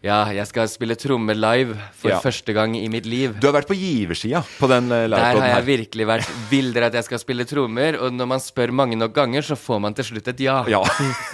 Ja, 0.00 0.22
jeg 0.32 0.46
skal 0.48 0.64
spille 0.72 0.94
trommer 0.96 1.36
live 1.36 1.74
for 1.92 2.08
Ja. 2.08 2.20
første 2.24 2.54
gang 2.56 2.72
i 2.74 2.88
mitt 2.88 3.04
liv. 3.04 3.34
Du 3.38 3.46
har 3.46 3.52
vært 3.52 3.68
på 3.68 3.76
giversida 3.76 4.40
på 4.58 4.66
den 4.66 4.90
eh, 4.90 5.06
Der 5.08 5.20
har 5.20 5.34
jeg 5.36 5.52
her. 5.52 5.62
virkelig 5.66 6.06
vært 6.08 6.30
Vil 6.48 6.72
dere 6.72 6.86
at 6.86 6.94
jeg 6.94 7.04
skal 7.04 7.18
spille 7.20 7.44
trommer? 7.44 7.98
Og 8.00 8.10
når 8.12 8.26
man 8.26 8.40
spør 8.40 8.72
mange 8.72 8.96
nok 8.96 9.12
ganger, 9.12 9.42
så 9.42 9.58
får 9.60 9.80
man 9.80 9.92
til 9.94 10.04
slutt 10.04 10.28
et 10.28 10.40
ja. 10.40 10.64
Ja. 10.66 10.80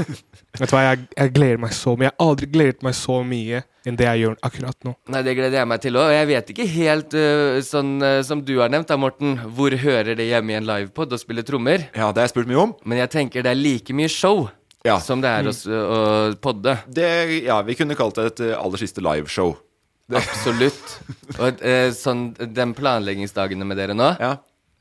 Vet 0.59 0.71
du 0.71 0.75
hva, 0.75 0.83
jeg, 0.83 1.07
jeg 1.17 1.33
gleder 1.37 1.63
meg 1.63 1.71
så 1.79 1.95
mye. 1.95 2.09
Jeg 2.09 2.15
har 2.19 2.27
aldri 2.27 2.47
gledet 2.51 2.83
meg 2.83 2.95
så 2.99 3.23
mye 3.23 3.63
enn 3.87 3.97
det 3.97 4.07
jeg 4.09 4.25
gjør 4.25 4.37
akkurat 4.43 4.77
nå. 4.83 4.97
Nei, 5.15 5.23
det 5.23 5.37
gleder 5.39 5.59
jeg 5.61 5.69
meg 5.71 5.81
til 5.81 5.95
òg. 6.01 6.09
Og 6.11 6.15
jeg 6.17 6.27
vet 6.33 6.51
ikke 6.51 6.67
helt 6.67 7.15
uh, 7.15 7.61
sånn 7.63 7.93
uh, 8.03 8.23
som 8.27 8.43
du 8.43 8.57
har 8.59 8.73
nevnt, 8.73 8.89
da, 8.91 8.97
Morten. 8.99 9.37
Hvor 9.55 9.71
hører 9.79 10.17
det 10.19 10.27
hjemme 10.27 10.57
i 10.57 10.59
en 10.59 10.67
livepod 10.67 11.13
å 11.15 11.21
spille 11.23 11.47
trommer? 11.47 11.87
Ja, 11.95 12.11
det 12.11 12.19
har 12.19 12.27
jeg 12.27 12.35
spurt 12.35 12.51
mye 12.51 12.65
om. 12.65 12.75
Men 12.83 12.99
jeg 13.05 13.13
tenker 13.15 13.47
det 13.47 13.53
er 13.55 13.61
like 13.61 13.95
mye 13.95 14.11
show 14.11 14.49
Ja. 14.87 14.97
som 15.03 15.21
det 15.25 15.29
er 15.35 15.51
å, 15.51 15.53
å 15.53 16.01
podde. 16.43 16.77
Det, 16.87 17.09
ja, 17.45 17.61
vi 17.67 17.75
kunne 17.79 17.97
kalt 17.99 18.17
det 18.21 18.27
et 18.33 18.45
eh, 18.49 18.57
aller 18.57 18.81
siste 18.81 19.03
liveshow. 19.05 19.57
Absolutt. 20.15 20.99
Og 21.43 21.63
eh, 21.67 21.89
sånn 21.97 22.29
den 22.55 22.75
planleggingsdagene 22.79 23.67
med 23.67 23.81
dere 23.81 23.97
nå 23.99 24.13
Ja. 24.23 24.37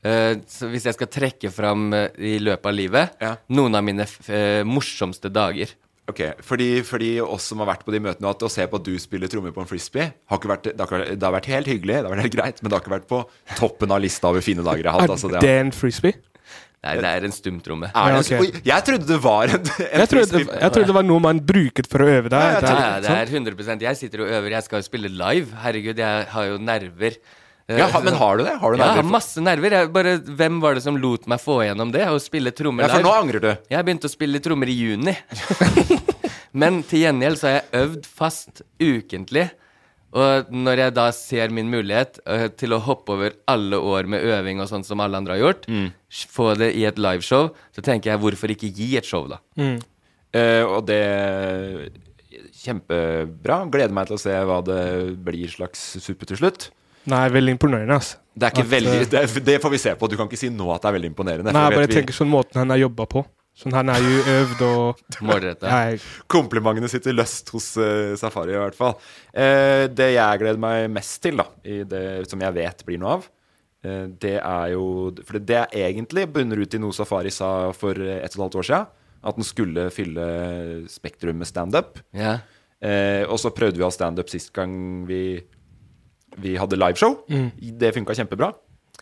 eh, 0.06 0.36
så 0.46 0.68
Hvis 0.70 0.86
jeg 0.86 0.94
skal 0.94 1.10
trekke 1.10 1.50
fram 1.50 1.88
øh, 1.96 2.12
i 2.22 2.36
løpet 2.38 2.70
av 2.70 2.76
livet 2.78 3.16
Ja. 3.24 3.32
noen 3.50 3.74
av 3.74 3.82
mine 3.86 4.06
øh, 4.06 4.62
morsomste 4.68 5.32
dager 5.34 5.74
Ok, 6.06 6.20
fordi, 6.46 6.68
fordi 6.86 7.08
oss 7.18 7.48
som 7.50 7.58
har 7.64 7.66
vært 7.72 7.80
på 7.82 7.90
de 7.90 7.98
møtene, 7.98 8.30
at 8.30 8.44
å 8.46 8.50
se 8.52 8.62
på 8.70 8.78
at 8.78 8.84
du 8.86 8.92
spiller 9.02 9.26
trommer 9.26 9.50
på 9.50 9.58
en 9.64 9.66
frisbee, 9.66 10.04
har 10.30 10.38
ikke 10.38 10.50
vært, 10.52 10.68
det, 10.78 10.84
har 10.86 11.02
det 11.02 11.26
har 11.26 11.32
vært 11.34 11.48
helt 11.50 11.66
hyggelig, 11.66 11.96
det 11.96 12.06
har 12.06 12.12
vært 12.14 12.22
helt 12.28 12.36
greit, 12.36 12.60
men 12.62 12.70
det 12.70 12.76
har 12.76 12.84
ikke 12.84 12.92
vært 12.92 13.08
på 13.10 13.18
toppen 13.58 13.90
av 13.96 14.04
lista 14.04 14.30
over 14.30 14.44
fine 14.46 14.62
dager 14.62 14.86
jeg 14.86 14.94
har 14.94 15.02
Er 15.02 15.08
hatt. 15.10 15.14
Altså, 15.16 15.32
det, 15.34 15.40
det 15.42 15.56
en 15.64 15.72
frisbee? 15.74 16.14
Nei, 16.84 16.92
det 17.02 17.08
er 17.10 17.24
en 17.26 17.32
stumtromme. 17.34 17.88
Ja, 17.94 18.18
okay. 18.20 18.50
Jeg 18.62 18.84
trodde 18.86 19.06
det 19.08 19.16
var 19.24 19.50
en, 19.50 19.64
en 19.64 20.00
Jeg 20.02 20.08
trodde, 20.12 20.42
jeg 20.44 20.70
trodde 20.74 20.86
det 20.86 20.94
var 20.94 21.06
noe 21.08 21.22
man 21.24 21.40
bruket 21.42 21.88
for 21.90 22.04
å 22.04 22.06
øve 22.06 22.28
deg. 22.30 22.36
Ja, 22.36 22.60
Det 22.60 22.68
er- 22.70 22.76
Ja, 22.76 22.92
ja, 22.92 23.00
det 23.02 23.16
er 23.16 23.32
100% 23.32 23.82
Jeg 23.82 23.96
sitter 23.96 24.22
og 24.22 24.28
øver. 24.36 24.50
Jeg 24.54 24.62
skal 24.68 24.78
jo 24.78 24.86
spille 24.86 25.10
live. 25.10 25.50
Herregud, 25.64 25.96
jeg 25.98 26.26
har 26.30 26.44
jo 26.52 26.58
nerver. 26.62 27.16
Ja, 27.66 27.88
men 27.98 28.14
har 28.14 28.36
du 28.38 28.44
det? 28.46 28.52
Har 28.62 28.70
du 28.70 28.78
Ja, 28.78 28.92
jeg 28.92 29.02
har 29.02 29.10
masse 29.10 29.42
nerver. 29.42 29.70
Jeg 29.74 29.90
bare, 29.92 30.18
hvem 30.22 30.60
var 30.62 30.74
det 30.78 30.84
som 30.84 30.94
lot 31.02 31.26
meg 31.26 31.40
få 31.42 31.56
gjennom 31.66 31.90
det? 31.90 32.04
Å 32.06 32.20
spille 32.22 32.52
trommer 32.54 32.86
Ja, 32.86 32.92
for 32.94 33.02
nå 33.02 33.10
live. 33.10 33.22
angrer 33.24 33.40
du. 33.42 33.50
Jeg 33.74 33.84
begynte 33.88 34.06
å 34.06 34.12
spille 34.12 34.38
trommer 34.38 34.70
i 34.70 34.76
juni. 34.78 35.16
Men 36.56 36.82
til 36.86 37.02
gjengjeld 37.02 37.40
så 37.40 37.48
har 37.50 37.56
jeg 37.58 37.82
øvd 37.82 38.06
fast 38.06 38.62
ukentlig. 38.78 39.48
Og 40.14 40.50
når 40.54 40.76
jeg 40.78 40.94
da 40.94 41.10
ser 41.12 41.48
min 41.52 41.68
mulighet 41.68 42.20
uh, 42.26 42.46
til 42.48 42.72
å 42.72 42.78
hoppe 42.80 43.12
over 43.12 43.34
alle 43.48 43.76
år 43.76 44.06
med 44.08 44.22
øving 44.24 44.60
og 44.62 44.68
sånn 44.70 44.84
som 44.86 45.00
alle 45.00 45.16
andre 45.18 45.34
har 45.36 45.42
gjort, 45.42 45.66
Mm. 45.68 45.90
få 46.30 46.54
det 46.56 46.74
i 46.76 46.84
et 46.86 46.96
liveshow, 46.98 47.50
så 47.74 47.82
tenker 47.82 48.12
jeg 48.12 48.20
hvorfor 48.22 48.48
ikke 48.54 48.70
gi 48.72 48.96
et 48.96 49.04
show, 49.04 49.26
da? 49.28 49.38
Eh, 50.32 50.62
og 50.64 50.86
det 50.86 51.02
Kjempebra. 52.52 53.62
Gleder 53.72 53.94
meg 53.96 54.08
til 54.10 54.16
å 54.16 54.20
se 54.20 54.32
hva 54.48 54.58
det 54.64 54.80
blir 55.24 55.48
slags 55.52 55.84
suppe 56.04 56.26
til 56.28 56.36
slutt. 56.40 56.70
Nei, 57.06 57.28
veldig 57.30 57.54
imponerende. 57.54 57.94
Altså. 57.94 58.16
Det 58.36 58.48
er 58.48 58.52
ikke 58.54 58.64
At, 58.66 58.72
veldig 58.72 58.94
eh, 58.96 59.06
det, 59.12 59.44
det 59.46 59.56
får 59.62 59.70
vi 59.72 59.78
se 59.78 59.92
på. 59.96 60.08
Du 60.10 60.16
kan 60.18 60.26
ikke 60.28 60.40
si 60.40 60.50
nå 60.52 60.66
at 60.74 60.82
det 60.82 60.90
er 60.90 60.96
veldig 60.98 61.10
imponerende. 61.12 61.52
Nei, 61.54 61.62
jeg 61.70 61.78
bare 61.78 61.86
vi- 61.86 61.94
tenker 62.00 62.16
sånn 62.16 62.28
måten 62.32 62.58
han 62.60 62.70
har 62.74 62.80
jobba 62.82 63.06
på. 63.06 63.22
Sånn 63.56 63.72
Han 63.72 63.88
er 63.88 64.02
jo 64.04 64.16
øvd 64.34 64.64
og 64.66 65.22
Målretta. 65.24 65.70
Komplimentene 66.28 66.90
sitter 66.92 67.16
løst 67.16 67.48
hos 67.54 67.70
uh, 67.80 68.12
Safari, 68.20 68.52
i 68.52 68.60
hvert 68.60 68.76
fall. 68.76 68.98
Uh, 69.32 69.86
det 69.88 70.10
jeg 70.12 70.42
gleder 70.42 70.60
meg 70.60 70.90
mest 70.92 71.22
til, 71.24 71.40
da, 71.40 71.48
i 71.64 71.80
det 71.88 72.04
som 72.28 72.42
jeg 72.44 72.56
vet 72.58 72.84
blir 72.88 73.00
noe 73.00 73.14
av, 73.16 73.24
uh, 73.86 74.04
det 74.12 74.36
er 74.42 74.74
jo 74.74 74.84
For 75.24 75.40
det 75.40 75.62
er 75.62 75.88
egentlig 75.88 76.26
bunner 76.34 76.60
ut 76.60 76.76
i 76.76 76.82
noe 76.82 76.96
Safari 76.96 77.32
sa 77.32 77.72
for 77.76 77.96
et 77.96 78.20
og 78.20 78.28
et 78.28 78.38
halvt 78.44 78.60
år 78.60 78.68
siden. 78.68 78.92
At 79.26 79.40
den 79.40 79.48
skulle 79.48 79.88
fylle 79.90 80.26
Spektrum 80.92 81.40
med 81.40 81.48
standup. 81.48 81.96
Yeah. 82.14 82.44
Eh, 82.84 83.24
og 83.24 83.38
så 83.40 83.52
prøvde 83.56 83.78
vi 83.78 83.84
å 83.84 83.88
ha 83.88 83.94
standup 83.94 84.28
sist 84.30 84.52
gang 84.56 85.06
vi, 85.08 85.40
vi 86.42 86.56
hadde 86.60 86.78
liveshow. 86.78 87.22
Det 87.80 87.94
funka 87.96 88.16
kjempebra. 88.18 88.52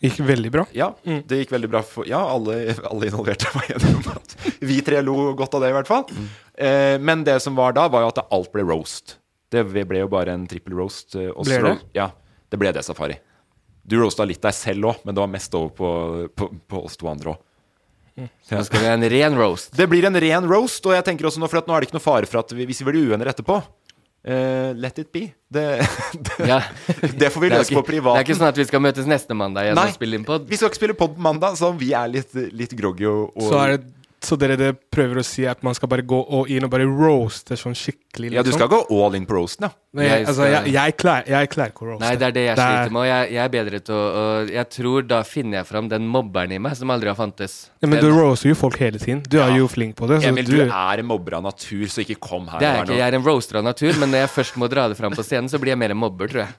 Gikk 0.03 0.19
veldig 0.27 0.51
bra. 0.55 0.65
Ja, 0.77 0.89
det 1.05 1.39
gikk 1.43 1.53
veldig 1.55 1.71
bra 1.71 1.83
for 1.87 2.07
Ja, 2.09 2.19
alle, 2.35 2.75
alle 2.91 3.07
involverte 3.11 3.51
var 3.55 3.69
enige 3.71 3.95
om 4.01 4.09
at 4.17 4.35
vi 4.65 4.81
tre 4.85 5.01
lo 5.05 5.33
godt 5.39 5.55
av 5.55 5.63
det, 5.65 5.71
i 5.71 5.77
hvert 5.77 5.91
fall. 5.91 6.05
Eh, 6.59 6.97
men 7.01 7.25
det 7.25 7.39
som 7.45 7.55
var 7.59 7.73
da, 7.77 7.87
var 7.89 8.05
jo 8.07 8.11
at 8.15 8.23
alt 8.31 8.51
ble 8.53 8.65
roast. 8.69 9.19
Det 9.55 9.63
ble 9.71 10.01
jo 10.03 10.09
bare 10.11 10.35
en 10.35 10.47
trippel 10.51 10.75
roast. 10.79 11.15
eh, 11.15 11.31
Ble 11.47 11.61
det? 11.63 11.77
Ja, 11.95 12.11
det 12.51 12.59
ble 12.61 12.73
det, 12.75 12.83
Safari. 12.87 13.17
Du 13.85 13.99
roasta 14.01 14.25
litt 14.25 14.41
deg 14.43 14.55
selv 14.57 14.89
òg, 14.91 15.03
men 15.05 15.15
det 15.15 15.21
var 15.21 15.29
mest 15.33 15.55
over 15.55 15.71
på, 15.77 15.89
på, 16.35 16.49
på 16.73 16.85
oss 16.89 16.97
to 16.97 17.09
andre 17.11 17.35
òg. 17.37 17.43
Så 18.47 18.61
skal 18.69 18.81
vi 18.81 18.87
ha 18.87 18.93
en 18.95 19.09
ren 19.11 19.35
roast. 19.35 19.73
Det 19.75 19.89
blir 19.91 20.05
en 20.07 20.15
ren 20.23 20.45
roast, 20.47 20.85
og 20.87 20.95
jeg 20.95 21.03
tenker 21.07 21.27
også 21.27 21.41
nå, 21.43 21.49
for 21.51 21.59
at 21.59 21.67
nå 21.69 21.75
er 21.75 21.83
det 21.83 21.89
ikke 21.89 21.97
noe 21.99 22.05
fare 22.05 22.29
for 22.31 22.41
at 22.45 22.53
vi, 22.55 22.65
hvis 22.69 22.81
vi 22.85 22.87
blir 22.93 23.11
uenige 23.11 23.33
etterpå 23.35 23.57
eh, 24.25 24.73
Let 24.77 24.99
it 24.99 25.11
be. 25.13 25.27
Det, 25.55 25.65
det, 26.29 26.47
Ja. 26.49 26.61
det 27.19 27.31
får 27.33 27.41
vi 27.45 27.51
løse 27.53 27.75
på 27.77 27.83
privaten. 27.87 28.17
det 28.19 28.25
er 28.25 28.29
ikke 28.31 28.39
sånn 28.41 28.51
at 28.53 28.59
vi 28.59 28.65
skal 28.69 28.83
møtes 28.85 29.07
neste 29.11 29.37
mandag 29.39 29.69
igjen 29.69 29.79
Nei. 29.79 29.89
og 29.93 29.99
spille 29.99 30.19
inn 30.21 30.25
pod. 30.27 30.49
Vi 30.51 30.57
skal 30.59 30.73
ikke 30.73 30.81
spille 30.83 30.97
pod 30.99 31.15
på 31.17 31.23
mandag, 31.29 31.59
så 31.61 31.71
vi 31.79 31.93
er 31.95 32.09
litt, 32.11 32.33
litt 32.53 32.75
groggy 32.79 33.07
og, 33.11 33.31
og 33.37 33.51
Så 33.53 33.61
er 33.63 33.77
det 33.77 33.85
Så 34.25 34.39
dere 34.41 34.57
det 34.57 34.71
prøver 34.95 35.21
å 35.21 35.25
si 35.27 35.45
at 35.47 35.61
man 35.67 35.75
skal 35.77 35.91
bare 35.93 36.03
gå 36.09 36.17
all 36.33 36.49
in 36.51 36.65
og 36.65 36.71
bare 36.73 36.87
roaste 36.89 37.57
sånn 37.61 37.75
skikkelig? 37.77 38.31
Ja, 38.33 38.43
du 38.47 38.51
skal 38.55 38.71
gå 38.73 38.79
all 38.89 39.15
in 39.19 39.27
på 39.29 39.37
roasten, 39.37 39.67
ja. 39.69 39.71
Nei, 39.95 40.07
jeg, 40.09 40.25
altså, 40.27 40.47
jeg, 40.51 40.73
jeg, 40.75 40.95
klarer, 40.99 41.29
jeg 41.31 41.51
klarer 41.53 41.71
ikke 41.75 41.85
å 41.85 41.89
roaste. 41.93 42.03
Nei, 42.07 42.15
det 42.19 42.27
er 42.27 42.33
det 42.35 42.45
jeg 42.49 42.57
sliter 42.59 42.95
med. 42.97 43.01
Og 43.03 43.07
jeg, 43.07 43.29
jeg 43.37 43.43
er 43.45 43.53
bedre 43.53 43.81
til 43.85 43.95
å 43.95 44.03
og 44.25 44.51
Jeg 44.55 44.69
tror 44.75 45.07
da 45.13 45.21
finner 45.29 45.59
jeg 45.61 45.69
fram 45.69 45.89
den 45.93 46.09
mobberen 46.11 46.57
i 46.57 46.59
meg 46.59 46.75
som 46.81 46.91
aldri 46.95 47.13
har 47.13 47.19
fantes. 47.21 47.55
Ja, 47.83 47.87
men 47.87 48.01
Den- 48.01 48.11
du 48.11 48.19
roaster 48.19 48.49
jo 48.51 48.57
folk 48.59 48.81
hele 48.83 48.99
tiden. 48.99 49.23
Du 49.29 49.39
er 49.45 49.55
jo 49.59 49.69
flink 49.71 49.95
på 50.01 50.09
det. 50.11 50.23
Så 50.25 50.33
Emil, 50.33 50.45
du, 50.49 50.57
du 50.57 50.63
er 50.67 50.99
en 51.05 51.07
mobber 51.07 51.37
av 51.39 51.45
natur, 51.47 51.85
så 51.87 52.03
ikke 52.03 52.19
kom 52.19 52.49
her. 52.49 52.59
Det 52.59 52.67
er 52.73 52.81
ikke, 52.83 52.89
noe- 52.91 52.99
jeg 52.99 53.07
er 53.13 53.19
en 53.21 53.27
roaster 53.29 53.61
av 53.61 53.65
natur, 53.69 53.93
men 54.01 54.11
når 54.11 54.25
jeg 54.25 54.31
først 54.41 54.57
må 54.59 54.71
dra 54.73 54.89
det 54.89 54.97
fram 54.99 55.13
på 55.15 55.23
scenen, 55.23 55.49
så 55.53 55.61
blir 55.63 55.77
jeg 55.77 55.79
mer 55.85 55.91
en 55.95 56.01
mobber, 56.01 56.27
tror 56.33 56.47
jeg. 56.47 56.55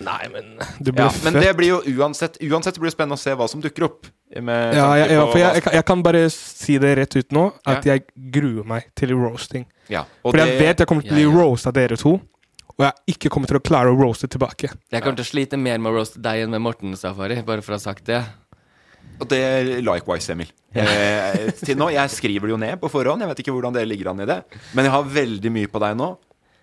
Nei, 0.00 0.28
men 0.30 0.52
du 0.78 0.92
blir 0.92 1.02
ja, 1.04 1.08
født. 1.10 1.24
Men 1.24 1.40
det 1.42 1.50
blir 1.58 1.68
jo 1.72 1.78
uansett 1.98 2.36
Uansett 2.46 2.76
blir 2.78 2.86
det 2.90 2.94
spennende 2.94 3.16
å 3.18 3.22
se 3.22 3.32
hva 3.34 3.48
som 3.50 3.60
dukker 3.64 3.86
opp. 3.88 4.06
Med 4.38 4.76
ja, 4.76 4.86
jeg, 5.00 5.10
ja, 5.16 5.24
for 5.26 5.38
jeg, 5.40 5.54
jeg, 5.58 5.62
kan- 5.64 5.74
jeg 5.74 5.84
kan 5.88 6.02
bare 6.06 6.24
si 6.30 6.76
det 6.78 6.92
rett 7.00 7.16
ut 7.16 7.32
nå, 7.34 7.46
at 7.66 7.84
Ja. 7.86 7.94
jeg 7.96 8.04
gruer 8.30 8.64
meg 8.68 8.90
til 8.94 9.14
roasting. 9.16 9.66
Ja, 9.88 10.04
og 10.22 10.32
For 10.34 10.38
jeg 10.44 10.58
vet 10.60 10.78
jeg 10.84 10.86
kommer 10.86 11.02
til 11.02 11.12
å 11.12 11.18
bli 11.18 11.24
Ja, 11.24 11.30
ja. 11.32 11.38
roast 11.42 11.66
av 11.66 11.72
dere 11.74 11.96
to, 11.96 12.12
og 12.78 12.84
jeg 12.84 13.16
ikke 13.16 13.30
kommer 13.34 13.48
til 13.50 13.56
å 13.58 13.64
klare 13.64 13.90
å 13.90 13.96
roaste 13.98 14.28
tilbake. 14.28 14.70
Jeg 14.92 15.02
kommer 15.02 15.16
til 15.16 15.24
å 15.26 15.32
slite 15.32 15.58
mer 15.58 15.78
med 15.78 15.90
å 15.90 15.96
roaste 15.96 16.20
deg 16.22 16.44
enn 16.44 16.50
med 16.54 16.60
Morten 16.62 16.94
Safari, 16.94 17.40
bare 17.42 17.62
for 17.64 17.72
å 17.72 17.80
ha 17.80 17.82
sagt 17.82 18.04
det. 18.06 18.22
Og 19.18 19.26
det 19.26 19.38
er 19.42 19.80
likewise, 19.82 20.30
Emil. 20.30 20.46
Eh, 20.78 21.48
til 21.64 21.74
nå, 21.80 21.88
Jeg 21.90 22.10
skriver 22.12 22.46
det 22.46 22.50
jo 22.54 22.56
ned 22.60 22.78
på 22.78 22.90
forhånd. 22.92 23.18
Jeg 23.24 23.28
vet 23.32 23.40
ikke 23.42 23.54
hvordan 23.56 23.72
dere 23.74 23.88
ligger 23.88 24.10
an 24.12 24.20
i 24.20 24.26
det. 24.28 24.44
Men 24.76 24.84
jeg 24.86 24.92
har 24.92 25.02
veldig 25.02 25.50
mye 25.50 25.66
på 25.72 25.80
deg 25.82 25.96
nå. 25.98 26.12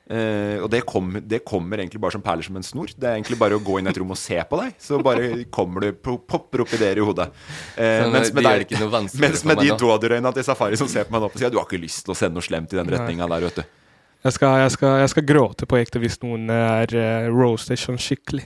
Eh, 0.05 0.61
og 0.61 0.67
det, 0.69 0.83
kom, 0.85 1.15
det 1.25 1.39
kommer 1.47 1.81
egentlig 1.81 1.97
bare 2.03 2.13
som 2.13 2.21
perler 2.21 2.45
som 2.45 2.57
en 2.59 2.65
snor. 2.65 2.91
Det 2.93 3.07
er 3.09 3.15
egentlig 3.17 3.39
bare 3.41 3.57
å 3.57 3.61
gå 3.65 3.79
inn 3.79 3.87
i 3.87 3.89
et 3.89 3.97
rom 3.97 4.13
og 4.13 4.19
se 4.21 4.37
på 4.45 4.59
deg, 4.59 4.75
så 4.81 4.99
bare 5.01 5.45
kommer 5.53 5.87
du, 5.87 5.95
po- 5.97 6.19
popper 6.21 6.61
opp 6.61 6.75
ideer 6.77 7.01
i 7.01 7.05
hodet. 7.07 7.31
Uh, 7.73 8.05
mens 8.13 8.29
med, 8.29 8.45
gjør 8.45 8.51
deg, 8.51 8.67
ikke 8.67 8.83
noe 8.83 9.01
mens 9.01 9.45
med 9.49 9.63
de 9.63 9.71
nå. 9.71 9.79
dådyrøyna 9.81 10.33
til 10.35 10.45
Safari 10.45 10.77
som 10.77 10.91
ser 10.91 11.09
på 11.09 11.15
meg 11.15 11.25
nå 11.25 11.31
sier 11.33 11.47
sida, 11.47 11.53
du 11.55 11.57
har 11.57 11.65
ikke 11.65 11.81
lyst 11.81 12.03
til 12.05 12.13
å 12.13 12.17
sende 12.19 12.37
noe 12.37 12.45
slemt 12.45 12.75
i 12.75 12.79
den 12.81 12.93
retninga 12.93 13.29
der, 13.33 13.47
vet 13.49 13.63
du. 13.63 13.81
Jeg 14.25 14.33
skal, 14.37 14.59
jeg 14.63 14.73
skal, 14.73 14.99
jeg 15.03 15.09
skal 15.13 15.25
gråte 15.29 15.67
på 15.69 15.77
ekte 15.81 16.01
hvis 16.01 16.19
noen 16.21 16.49
er 16.53 16.93
uh, 16.93 17.31
roasted 17.33 17.81
sånn 17.81 17.97
skikkelig. 18.01 18.45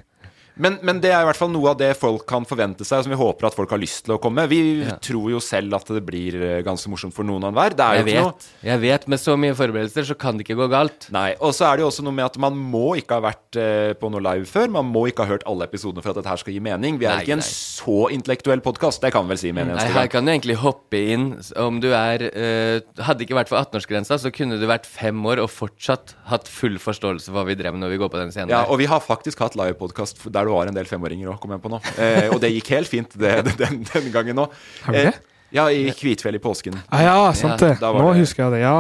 Men, 0.60 0.76
men 0.84 1.00
det 1.00 1.14
er 1.16 1.24
i 1.24 1.28
hvert 1.30 1.40
fall 1.40 1.52
noe 1.54 1.72
av 1.72 1.78
det 1.80 1.94
folk 1.98 2.26
kan 2.30 2.44
forvente 2.48 2.84
seg, 2.88 3.06
som 3.06 3.14
vi 3.14 3.18
håper 3.20 3.48
at 3.48 3.56
folk 3.56 3.72
har 3.72 3.80
lyst 3.80 4.04
til 4.06 4.16
å 4.18 4.20
komme. 4.22 4.44
Vi 4.52 4.60
Ja. 4.84 4.98
tror 5.00 5.30
jo 5.32 5.40
selv 5.44 5.74
at 5.80 5.88
det 5.96 6.02
blir 6.06 6.36
eh, 6.36 6.62
ganske 6.68 6.92
morsomt 6.92 7.16
for 7.16 7.24
noen 7.24 7.44
og 7.48 7.54
enhver. 7.54 7.76
Det 7.80 7.86
er 7.86 8.00
jo 8.02 8.04
ikke 8.04 8.10
ikke 8.10 8.26
noe 8.28 8.70
jeg 8.70 8.82
vet, 8.84 9.08
med 9.08 9.20
så 9.24 9.38
mye 9.40 9.56
forberedelser 9.56 10.08
så 10.10 10.18
kan 10.20 10.38
det 10.38 10.44
ikke 10.48 10.58
gå 10.60 10.68
galt. 10.72 11.08
Nei, 11.16 11.30
og 11.40 11.54
så 11.56 11.70
er 11.70 11.78
det 11.80 11.86
jo 11.86 11.90
også 11.94 12.04
noe 12.04 12.16
med 12.18 12.26
at 12.28 12.38
man 12.44 12.58
må 12.60 12.98
ikke 13.00 13.16
ha 13.20 13.24
vært 13.30 13.56
eh, 13.62 13.94
på 14.00 14.12
noe 14.12 14.20
live 14.26 14.46
før. 14.52 14.68
Man 14.76 14.90
må 14.92 15.06
ikke 15.08 15.24
ha 15.24 15.32
hørt 15.32 15.46
alle 15.48 15.64
episodene 15.70 16.04
for 16.04 16.12
at 16.12 16.20
dette 16.20 16.30
her 16.34 16.42
skal 16.44 16.54
gi 16.54 16.60
mening. 16.60 17.00
Vi 17.00 17.08
er 17.08 17.16
Nei, 17.16 17.24
ikke 17.24 17.38
en 17.38 17.44
nei. 17.44 17.48
så 17.48 17.98
intellektuell 18.12 18.60
podkast, 18.66 19.00
det 19.06 19.14
kan 19.16 19.24
vi 19.24 19.34
vel 19.36 19.42
si 19.46 19.52
med 19.56 19.64
en 19.68 19.74
eneste 19.78 19.88
gang. 19.94 20.02
her 20.02 20.12
kan 20.12 20.28
du 20.28 20.34
egentlig 20.34 20.58
hoppe 20.60 21.00
inn 21.16 21.30
om 21.56 21.80
du 21.80 21.90
er 21.96 22.28
eh, 22.30 22.82
Hadde 23.08 23.24
ikke 23.24 23.38
vært 23.38 23.50
for 23.52 23.62
18-årsgrensa, 23.64 24.18
så 24.20 24.32
kunne 24.36 24.60
du 24.60 24.66
vært 24.68 24.86
fem 24.90 25.16
år 25.26 25.40
og 25.46 25.50
fortsatt 25.54 26.16
hatt 26.34 26.48
full 26.52 26.76
forståelse 26.82 27.30
for 27.32 27.40
hva 27.40 27.46
vi 27.48 27.56
drev 27.56 27.74
med 27.78 27.86
når 27.86 27.94
vi 27.96 28.02
går 28.04 28.12
på 28.12 28.20
den 28.20 28.34
scenen. 28.36 28.52
Ja, 28.52 28.66
der. 28.66 28.74
og 28.74 28.82
vi 28.82 28.90
har 28.92 29.00
faktisk 29.00 29.40
hatt 29.46 29.56
livepodkast 29.56 30.20
der 30.34 30.49
det 30.50 30.56
var 30.56 30.70
en 30.72 30.78
del 30.78 30.88
femåringer 30.90 31.30
òg, 31.30 31.40
kom 31.44 31.52
jeg 31.54 31.62
på 31.62 31.70
nå. 31.72 31.80
Eh, 32.02 32.30
og 32.34 32.40
det 32.42 32.50
gikk 32.56 32.72
helt 32.74 32.90
fint 32.90 33.14
det, 33.22 33.36
den, 33.62 33.84
den 33.86 34.08
gangen 34.14 34.42
òg. 34.46 34.56
Eh, 34.94 35.12
ja, 35.54 35.68
i 35.74 35.90
Kvitfjell 35.98 36.38
i 36.38 36.42
påsken. 36.42 36.78
Ah, 36.90 37.04
ja, 37.06 37.14
sant 37.38 37.62
det. 37.62 37.76
da 37.82 37.92
Nå 37.94 38.08
det- 38.14 38.24
husker 38.24 38.48
jeg 38.48 38.58
det, 38.58 38.64
ja. 38.66 38.80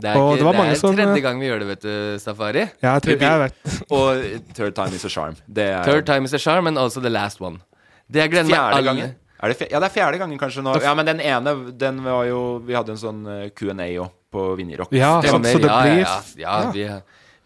Det 0.00 0.08
er, 0.08 0.16
ikke, 0.16 0.36
det 0.40 0.52
det 0.56 0.64
er 0.64 0.78
som, 0.80 0.94
tredje 0.96 1.12
eh, 1.18 1.22
gang 1.26 1.40
vi 1.42 1.48
gjør 1.50 1.58
det, 1.60 1.66
vet 1.74 1.82
du, 1.84 1.94
Safari. 2.22 2.62
Ja, 2.80 2.94
jeg, 2.96 3.02
tror, 3.04 3.18
jeg 3.20 3.40
vet. 3.42 3.74
Og 3.98 4.22
third 4.56 4.76
time 4.78 4.96
is 4.96 5.04
a 5.04 5.10
charm. 5.12 5.36
Det 5.44 5.66
er 5.74 5.84
Third 5.84 6.06
time 6.08 6.24
is 6.24 6.32
a 6.32 6.40
charm, 6.40 6.70
and 6.70 6.80
also 6.80 7.02
the 7.04 7.12
last 7.12 7.42
one. 7.44 7.60
Det 8.08 8.22
jeg 8.24 8.32
gleder 8.32 8.48
meg 8.48 8.78
alle- 8.80 9.10
Er 9.40 9.52
det 9.52 9.68
ja, 9.70 9.80
det 9.80 9.88
er 9.90 9.92
fjerde 9.92 10.18
gangen 10.20 10.40
kanskje 10.40 10.64
nå. 10.64 10.72
Ja, 10.80 10.94
men 10.96 11.06
den 11.08 11.20
ene, 11.20 11.52
den 11.80 12.00
var 12.04 12.24
jo 12.28 12.40
Vi 12.64 12.74
hadde 12.76 12.92
en 12.92 13.00
sånn 13.00 13.20
eh, 13.28 13.46
Q&A 13.56 13.86
òg 14.00 14.10
på 14.32 14.48
Vinjerock. 14.56 14.92
Ja, 14.96 15.18
Det 15.20 15.30
så 15.32 15.38
det 15.42 15.68
ja, 15.68 15.78
blir 15.82 16.00
ja, 16.00 16.16
ja, 16.36 16.56
ja, 16.62 16.70
vi, 16.72 16.84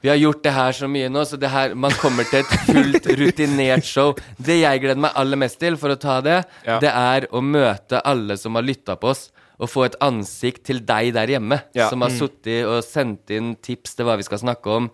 vi 0.05 0.11
har 0.13 0.19
gjort 0.21 0.43
det 0.45 0.53
her 0.53 0.75
så 0.77 0.89
mye 0.93 1.09
nå, 1.09 1.23
så 1.25 1.39
det 1.41 1.49
her, 1.49 1.73
man 1.81 1.95
kommer 1.97 2.27
til 2.29 2.43
et 2.43 2.51
fullt 2.69 3.07
rutinert 3.17 3.87
show. 3.89 4.11
Det 4.37 4.59
jeg 4.61 4.83
gleder 4.83 5.01
meg 5.01 5.17
aller 5.17 5.41
mest 5.41 5.57
til, 5.63 5.79
for 5.81 5.95
å 5.95 5.97
ta 5.97 6.19
det, 6.21 6.43
Ja. 6.69 6.77
det 6.83 6.91
er 6.93 7.27
å 7.33 7.41
møte 7.41 8.03
alle 8.05 8.37
som 8.37 8.55
har 8.61 8.67
lytta 8.69 8.99
på 9.01 9.09
oss. 9.15 9.31
Og 9.63 9.71
få 9.71 9.85
et 9.87 9.95
ansikt 10.03 10.65
til 10.67 10.81
deg 10.85 11.13
der 11.15 11.31
hjemme, 11.39 11.63
Ja. 11.73 11.89
som 11.89 12.03
har 12.03 12.11
Mm. 12.11 12.19
sittet 12.19 12.67
og 12.67 12.83
sendt 12.85 13.31
inn 13.31 13.55
tips 13.57 13.95
til 13.97 14.05
hva 14.05 14.17
vi 14.19 14.25
skal 14.27 14.39
snakke 14.43 14.67
om. 14.77 14.91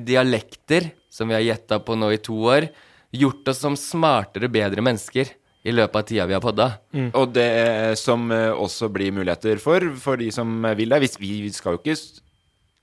Dialekter, 0.00 0.90
som 1.10 1.28
vi 1.28 1.34
har 1.34 1.42
gjetta 1.44 1.78
på 1.84 1.96
nå 1.98 2.10
i 2.14 2.18
to 2.22 2.34
år. 2.48 2.68
Gjort 3.12 3.48
oss 3.52 3.58
som 3.60 3.74
smartere, 3.76 4.48
bedre 4.50 4.80
mennesker 4.82 5.28
i 5.64 5.70
løpet 5.74 5.96
av 6.00 6.06
tida 6.08 6.26
vi 6.26 6.34
har 6.34 6.40
podda. 6.40 6.68
Og 7.14 7.32
det 7.34 7.98
som 8.00 8.30
eh, 8.32 8.50
også 8.50 8.88
blir 8.92 9.12
muligheter 9.12 9.60
for, 9.62 9.80
for 10.00 10.16
de 10.16 10.30
som 10.32 10.48
vil 10.78 10.88
det. 10.88 11.00
Hvis 11.04 11.18
vi 11.20 11.50
skal 11.52 11.76
jo 11.76 11.82
ikke 11.82 11.98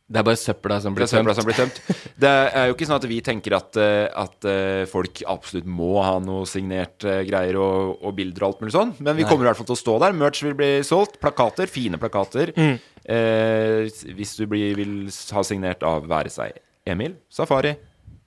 Det 0.09 0.17
er 0.17 0.25
bare 0.25 0.39
søpla 0.41 0.79
som 0.81 0.95
blir 0.97 1.05
er 1.05 1.11
tømt. 1.11 1.35
som 1.37 1.45
blir 1.45 1.57
tømt. 1.59 1.75
Det 2.17 2.29
er 2.57 2.69
jo 2.71 2.73
ikke 2.73 2.87
sånn 2.89 2.97
at 2.97 3.05
vi 3.11 3.19
tenker 3.21 3.53
at, 3.59 3.77
eh, 3.77 4.07
at 4.17 4.47
eh, 4.49 4.85
folk 4.89 5.21
absolutt 5.29 5.67
må 5.69 5.99
ha 6.01 6.15
noe 6.23 6.47
signert 6.49 7.05
eh, 7.05 7.19
greier 7.27 7.59
og, 7.61 7.99
og 8.01 8.15
bilder 8.17 8.41
og 8.47 8.47
alt 8.55 8.63
mulig 8.63 8.73
sånn, 8.73 8.95
men 8.97 9.13
vi 9.19 9.21
Nei. 9.21 9.29
kommer 9.29 9.45
i 9.45 9.51
hvert 9.51 9.59
fall 9.61 9.69
til 9.69 9.77
å 9.77 9.83
stå 9.83 9.99
der. 10.01 10.17
Merch 10.17 10.41
vil 10.47 10.57
bli 10.57 10.71
solgt. 10.87 11.19
Plakater. 11.21 11.69
Fine 11.69 12.01
plakater. 12.01 12.51
Mm. 12.57 12.79
Eh, 13.05 13.85
hvis 14.17 14.33
du 14.39 14.47
blir, 14.49 14.73
vil 14.77 14.97
ha 15.37 15.45
signert 15.45 15.85
av 15.87 16.09
være 16.09 16.33
seg 16.33 16.57
Emil, 16.89 17.15
Safari, 17.29 17.75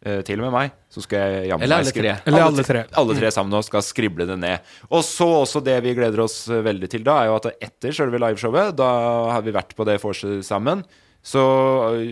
eh, 0.06 0.22
til 0.26 0.38
og 0.38 0.46
med 0.48 0.54
meg, 0.54 0.72
så 0.92 1.02
skal 1.02 1.18
jeg 1.35 1.50
jammen 1.50 1.66
Eller 1.66 1.76
meg 1.76 1.85
alle 1.85 1.92
skrive- 1.92 2.16
tre. 2.16 2.30
Eller 2.30 2.46
alle 2.46 2.64
tre. 2.70 2.83
Alle 3.02 3.18
tre 3.18 3.30
sammen 3.35 3.54
nå 3.59 3.62
skal 3.66 3.83
skrible 3.87 4.26
det 4.30 4.38
ned. 4.38 4.72
Og 4.90 5.02
så 5.06 5.26
også 5.42 5.62
det 5.66 5.80
vi 5.83 5.94
gleder 5.98 6.22
oss 6.24 6.44
veldig 6.46 6.90
til 6.94 7.02
da, 7.06 7.20
er 7.24 7.33
jo 7.33 7.38
at 7.42 7.50
etter 7.59 7.94
selve 7.96 8.22
liveshowet, 8.22 8.76
da 8.78 8.90
har 9.35 9.42
vi 9.42 9.54
vært 9.59 9.74
på 9.78 9.87
det 9.88 9.98
vorset 10.02 10.44
sammen, 10.46 10.85
så 11.22 11.42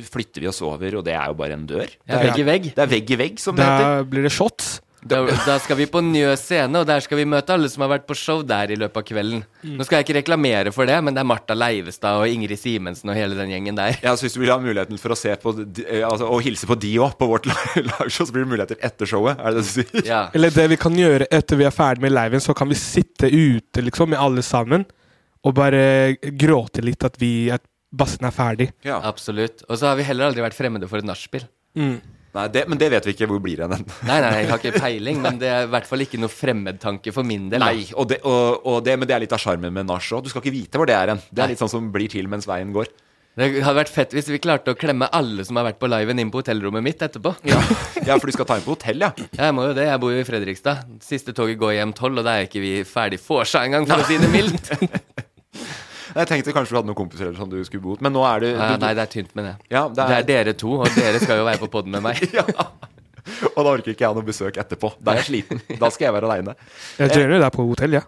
flytter 0.06 0.44
vi 0.44 0.50
oss 0.50 0.60
over, 0.62 1.00
og 1.00 1.06
det 1.06 1.16
er 1.18 1.32
jo 1.32 1.38
bare 1.38 1.56
en 1.58 1.66
dør. 1.66 1.90
Det 1.90 2.14
er 2.14 2.28
vegg 2.28 2.38
i 2.38 2.46
vegg. 2.46 2.70
Det 2.76 2.84
er 2.84 2.94
vegg 2.94 3.10
i 3.10 3.18
vegg, 3.24 3.42
som 3.42 3.58
det 3.58 3.66
heter. 3.66 3.90
Da 3.98 4.06
blir 4.06 4.26
det 4.28 4.32
shots. 4.34 4.78
Da, 5.00 5.22
da 5.46 5.54
skal 5.62 5.78
vi 5.78 5.86
på 5.88 6.02
Njø 6.04 6.34
scene, 6.36 6.82
og 6.82 6.88
der 6.88 7.00
skal 7.00 7.16
vi 7.22 7.24
møte 7.28 7.54
alle 7.54 7.70
som 7.72 7.80
har 7.86 7.88
vært 7.94 8.04
på 8.08 8.14
show 8.18 8.42
der 8.44 8.72
i 8.74 8.76
løpet 8.76 9.00
av 9.00 9.06
kvelden. 9.08 9.40
Nå 9.64 9.86
skal 9.86 9.98
jeg 9.98 10.06
ikke 10.06 10.16
reklamere 10.18 10.74
for 10.76 10.88
det, 10.88 10.98
men 11.04 11.16
det 11.16 11.22
er 11.22 11.28
Martha 11.30 11.56
Leivestad 11.56 12.20
og 12.20 12.28
Ingrid 12.28 12.60
Simensen 12.60 13.08
og 13.08 13.16
hele 13.16 13.38
den 13.38 13.48
gjengen 13.54 13.78
der. 13.80 13.96
Ja, 14.04 14.12
så 14.12 14.26
Hvis 14.26 14.36
du 14.36 14.42
vil 14.42 14.52
ha 14.52 14.58
muligheten 14.60 15.00
for 15.00 15.16
å 15.16 15.18
se 15.18 15.32
på 15.40 15.54
eh, 15.56 16.04
altså, 16.04 16.28
og 16.28 16.44
hilse 16.44 16.68
på 16.68 16.76
de 16.76 16.92
òg, 17.00 17.16
på 17.16 17.30
vårt 17.32 17.48
liveshow, 17.50 18.28
så 18.28 18.30
blir 18.34 18.44
det 18.44 18.52
muligheter 18.52 18.84
etter 18.90 19.08
showet. 19.08 19.40
Er 19.40 19.56
det 19.56 19.64
det 19.64 19.64
du 19.64 19.72
sier? 19.72 20.06
Ja. 20.10 20.22
Eller 20.36 20.52
det 20.52 20.68
vi 20.74 20.80
kan 20.84 21.00
gjøre 21.00 21.30
etter 21.32 21.60
vi 21.60 21.68
er 21.70 21.74
ferdig 21.74 22.04
med 22.04 22.14
liven, 22.18 22.44
så 22.44 22.56
kan 22.56 22.68
vi 22.68 22.76
sitte 22.78 23.32
ute 23.32 23.86
liksom 23.88 24.12
med 24.12 24.20
alle 24.20 24.44
sammen 24.44 24.84
og 25.40 25.56
bare 25.56 26.12
gråte 26.36 26.84
litt 26.84 27.00
at 27.08 27.16
vi 27.20 27.48
at 27.48 27.64
bassen 27.90 28.26
er 28.28 28.34
ferdig. 28.34 28.70
Ja. 28.86 29.00
Absolutt. 29.10 29.64
Og 29.68 29.80
så 29.80 29.90
har 29.90 29.98
vi 29.98 30.06
heller 30.06 30.30
aldri 30.30 30.44
vært 30.44 30.58
fremmede 30.58 30.88
for 30.90 31.02
et 31.02 31.08
nachspiel. 31.08 31.46
Nei, 32.30 32.46
det, 32.54 32.64
Men 32.70 32.78
det 32.78 32.90
vet 32.92 33.06
vi 33.08 33.14
ikke 33.16 33.26
hvor 33.30 33.42
blir 33.42 33.64
hen. 33.64 33.74
Nei, 34.08 34.18
nei, 34.22 34.30
jeg 34.38 34.50
har 34.52 34.62
ikke 34.62 34.78
peiling, 34.78 35.18
men 35.24 35.40
det 35.40 35.50
er 35.50 35.66
i 35.66 35.70
hvert 35.72 35.88
fall 35.88 36.04
ikke 36.04 36.20
noe 36.22 36.30
fremmedtanke 36.30 37.14
for 37.14 37.26
min 37.26 37.48
del. 37.50 37.62
Nei, 37.62 37.88
og 37.98 38.10
det, 38.12 38.20
og, 38.22 38.66
og 38.70 38.80
det, 38.86 38.96
men 39.00 39.10
det 39.10 39.16
er 39.16 39.24
litt 39.24 39.34
av 39.34 39.42
sjarmen 39.42 39.74
med 39.74 39.88
nach 39.90 40.10
òg. 40.14 40.22
Du 40.24 40.30
skal 40.30 40.44
ikke 40.44 40.54
vite 40.54 40.78
hvor 40.78 40.90
det 40.90 40.94
er 40.94 41.14
hen. 41.14 41.22
Det 41.26 41.34
Nei. 41.40 41.46
er 41.48 41.54
litt 41.54 41.62
sånn 41.62 41.72
som 41.72 41.90
blir 41.94 42.10
til 42.12 42.30
mens 42.30 42.46
veien 42.50 42.70
går. 42.74 42.90
Det 43.38 43.46
hadde 43.62 43.76
vært 43.78 43.92
fett 43.94 44.14
hvis 44.14 44.26
vi 44.28 44.40
klarte 44.42 44.72
å 44.74 44.78
klemme 44.78 45.06
alle 45.14 45.44
som 45.46 45.56
har 45.56 45.68
vært 45.68 45.78
på 45.80 45.88
liven, 45.88 46.18
inn 46.18 46.32
på 46.34 46.42
hotellrommet 46.42 46.82
mitt 46.84 47.02
etterpå. 47.06 47.32
Ja, 47.46 47.60
ja 48.08 48.16
for 48.18 48.26
du 48.26 48.34
skal 48.34 48.48
ta 48.48 48.58
inn 48.58 48.66
på 48.66 48.74
hotell, 48.74 49.06
ja. 49.06 49.12
Jeg 49.38 49.54
må 49.56 49.68
jo 49.68 49.76
det, 49.76 49.86
jeg 49.86 50.02
bor 50.02 50.14
jo 50.14 50.22
i 50.22 50.26
Fredrikstad. 50.26 50.82
Siste 51.04 51.34
toget 51.36 51.60
går 51.60 51.76
hjem 51.78 51.94
tolv, 51.96 52.20
og 52.20 52.26
da 52.26 52.36
er 52.36 52.48
ikke 52.50 52.62
vi 52.62 52.72
ferdig 52.86 53.20
vorsa 53.22 53.62
engang, 53.66 53.86
for 53.88 54.02
å 54.02 54.08
si 54.10 54.18
det 54.20 54.30
mildt. 54.34 54.74
Jeg 56.14 56.28
tenkte 56.30 56.54
kanskje 56.56 56.74
du 56.74 56.78
hadde 56.80 56.90
noen 56.90 56.98
kompiser 56.98 57.28
eller 57.28 57.38
sånn 57.40 57.50
du 57.52 57.58
skulle 57.66 57.84
bo 57.84 57.94
hos, 57.94 58.00
men 58.04 58.14
nå 58.14 58.22
er 58.26 58.42
det 58.42 58.52
du, 58.54 58.60
du, 58.60 58.76
nei, 58.84 58.92
det 58.98 59.04
er 59.04 59.10
tynt 59.12 59.34
med 59.38 59.46
det. 59.48 59.54
Ja, 59.72 59.82
det 59.88 59.96
Det 59.96 60.06
er, 60.06 60.22
er 60.22 60.28
dere 60.30 60.54
to, 60.58 60.72
og 60.82 60.94
dere 60.96 61.20
skal 61.22 61.42
jo 61.42 61.48
være 61.48 61.62
på 61.62 61.70
poden 61.72 61.94
med 61.94 62.04
meg. 62.06 62.22
ja. 62.38 62.46
Og 63.52 63.60
da 63.60 63.68
orker 63.72 63.92
ikke 63.92 64.06
jeg 64.06 64.16
noe 64.16 64.26
besøk 64.26 64.58
etterpå. 64.60 64.94
Da 64.98 65.14
er 65.14 65.20
jeg 65.22 65.28
sliten. 65.28 65.60
Da 65.80 65.90
skal 65.94 66.08
jeg 66.08 66.16
være 66.16 66.30
aleine. 66.30 66.56
Jeg 66.98 67.14
joiner 67.14 67.44
deg 67.44 67.52
på 67.54 67.66
hotell, 67.68 67.98
ja. 68.00 68.06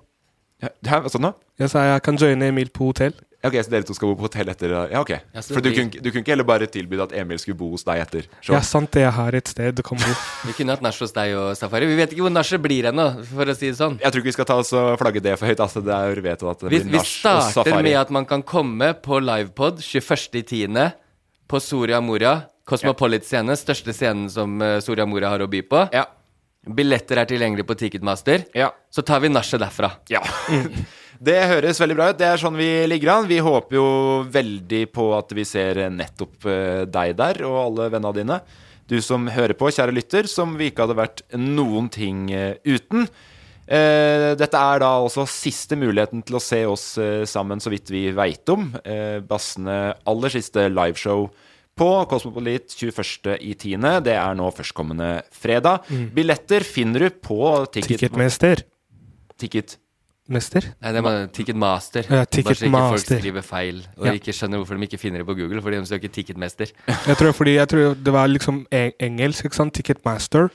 Ja, 0.62 0.98
sånn 1.10 1.26
da? 1.26 1.32
Jeg 1.58 1.70
sa 1.72 1.82
jeg 1.88 2.02
kan 2.06 2.18
joine 2.20 2.48
Emil 2.52 2.70
på 2.74 2.90
hotell. 2.90 3.14
Ok, 3.42 3.56
Så 3.58 3.72
dere 3.72 3.82
to 3.82 3.94
skal 3.96 4.12
bo 4.12 4.20
på 4.20 4.28
hotell 4.28 4.50
etter 4.52 4.70
Ja, 4.92 5.00
ok. 5.02 5.10
Ja, 5.10 5.42
For 5.42 5.64
du 5.64 5.70
vi... 5.72 5.74
kunne, 5.80 5.98
du 5.98 6.08
kunne 6.12 6.22
ikke 6.22 6.30
heller 6.30 6.46
bare 6.46 6.68
tilby 6.70 7.00
at 7.02 7.14
Emil 7.18 7.40
skulle 7.42 7.58
bo 7.58 7.72
hos 7.72 7.82
deg 7.86 7.98
etter 8.04 8.28
show? 8.38 8.54
Ja, 8.54 8.60
sant 8.62 8.92
det. 8.94 9.02
Jeg 9.02 9.14
har 9.16 9.38
et 9.38 9.50
sted 9.50 9.74
du 9.74 9.82
kan 9.86 9.98
bo. 9.98 10.12
Vi 10.46 10.54
kunne 10.54 10.76
hatt 10.76 10.84
nach 10.84 11.00
hos 11.02 11.14
deg 11.16 11.34
og 11.34 11.50
Safari. 11.58 11.88
Vi 11.90 11.98
vet 11.98 12.14
ikke 12.14 12.22
hvor 12.22 12.34
nachet 12.34 12.62
blir 12.62 12.86
ennå, 12.92 13.08
for 13.32 13.50
å 13.50 13.56
si 13.58 13.72
det 13.72 13.80
sånn. 13.80 13.98
Jeg 13.98 14.14
tror 14.14 14.22
ikke 14.22 14.30
vi 14.30 14.36
skal 14.38 14.48
ta 14.52 14.60
oss 14.62 14.70
og 14.78 14.94
flagge 15.02 15.24
det 15.26 15.34
for 15.40 15.50
høyt. 15.50 15.64
Altså, 15.66 15.82
det 15.82 15.98
er 15.98 16.22
vet 16.28 16.46
at 16.52 16.62
det 16.62 16.70
Vi, 16.70 16.80
blir 16.86 16.94
vi 16.94 17.02
vi 17.02 17.04
starter 17.10 17.82
med 17.82 17.98
at 18.04 18.14
man 18.14 18.30
kan 18.30 18.46
komme 18.46 18.92
på 19.02 19.18
livepod 19.18 19.82
21.10. 19.82 20.78
på 21.50 21.62
Soria 21.66 22.00
Moria. 22.00 22.38
Cosmopolit 22.68 23.26
scene, 23.26 23.58
største 23.58 23.90
scenen 23.90 24.28
som 24.30 24.54
eh, 24.62 24.78
Soria 24.84 25.02
Moria 25.08 25.32
har 25.34 25.42
å 25.42 25.50
by 25.50 25.66
på. 25.66 25.82
Ja. 25.90 26.06
Billetter 26.62 27.18
er 27.18 27.26
tilgjengelig 27.26 27.66
på 27.66 27.74
Ticketmaster. 27.74 28.46
Ja. 28.54 28.70
Så 28.86 29.02
tar 29.02 29.18
vi 29.24 29.32
nachet 29.34 29.58
derfra. 29.58 29.96
Ja. 30.12 30.22
Det 31.22 31.38
høres 31.46 31.78
veldig 31.78 31.94
bra 31.94 32.08
ut. 32.10 32.18
Det 32.18 32.26
er 32.26 32.40
sånn 32.40 32.58
vi 32.58 32.70
ligger 32.90 33.12
an. 33.14 33.28
Vi 33.30 33.38
håper 33.44 33.76
jo 33.78 33.86
veldig 34.32 34.82
på 34.90 35.12
at 35.14 35.30
vi 35.36 35.44
ser 35.46 35.78
nettopp 35.94 36.48
eh, 36.50 36.82
deg 36.90 37.14
der, 37.20 37.44
og 37.46 37.58
alle 37.60 37.90
vennene 37.92 38.16
dine. 38.16 38.38
Du 38.90 38.96
som 39.04 39.28
hører 39.30 39.54
på, 39.58 39.70
kjære 39.70 39.94
lytter, 39.94 40.26
som 40.30 40.56
vi 40.58 40.72
ikke 40.72 40.88
hadde 40.88 40.98
vært 40.98 41.22
noen 41.38 41.86
ting 41.94 42.26
eh, 42.34 42.56
uten. 42.66 43.06
Eh, 43.62 44.32
dette 44.34 44.58
er 44.58 44.82
da 44.82 44.96
også 45.04 45.28
siste 45.30 45.78
muligheten 45.78 46.24
til 46.26 46.40
å 46.40 46.42
se 46.42 46.64
oss 46.66 46.88
sammen, 47.30 47.62
så 47.62 47.70
vidt 47.70 47.92
vi 47.94 48.08
veit 48.16 48.50
om. 48.50 48.72
Bassene 49.28 49.78
aller 50.10 50.34
siste 50.34 50.66
liveshow 50.72 51.28
på 51.78 51.90
Cosmopolit 52.10 52.74
21.10. 52.74 53.86
Det 54.02 54.18
er 54.18 54.34
nå 54.36 54.50
førstkommende 54.58 55.12
fredag. 55.38 55.86
Mm. 55.86 56.10
Billetter 56.18 56.66
finner 56.66 57.06
du 57.06 57.22
på 57.22 57.44
Ticket... 57.70 57.94
Ticketmester. 57.94 58.66
Ticket... 59.38 59.78
Mester? 60.28 60.62
Nei, 60.80 60.92
det 60.94 61.00
er 61.04 61.26
Ticketmaster. 61.34 62.06
Ja, 62.06 62.22
Bare 62.22 62.54
så 62.54 62.64
ikke 62.68 62.70
folk 62.70 63.00
skriver 63.06 63.42
feil 63.42 63.80
og 63.98 64.06
Ja. 64.06 64.12
ikke 64.12 64.32
skjønner 64.32 64.58
hvorfor 64.62 64.78
de 64.78 64.86
ikke 64.86 64.98
finner 64.98 65.18
det 65.18 65.26
på 65.26 65.34
Google, 65.34 65.60
fordi 65.62 65.76
de 65.80 65.86
søker 65.86 66.08
Ticketmester. 66.08 66.66
Jeg 66.86 67.16
tror, 67.18 67.32
fordi, 67.32 67.54
jeg 67.54 67.68
tror 67.68 67.94
det 67.94 68.12
var 68.12 68.26
liksom 68.28 68.66
engelsk, 68.72 69.44
ikke 69.44 69.56
sant? 69.56 69.74
Ticketmaster. 69.74 70.48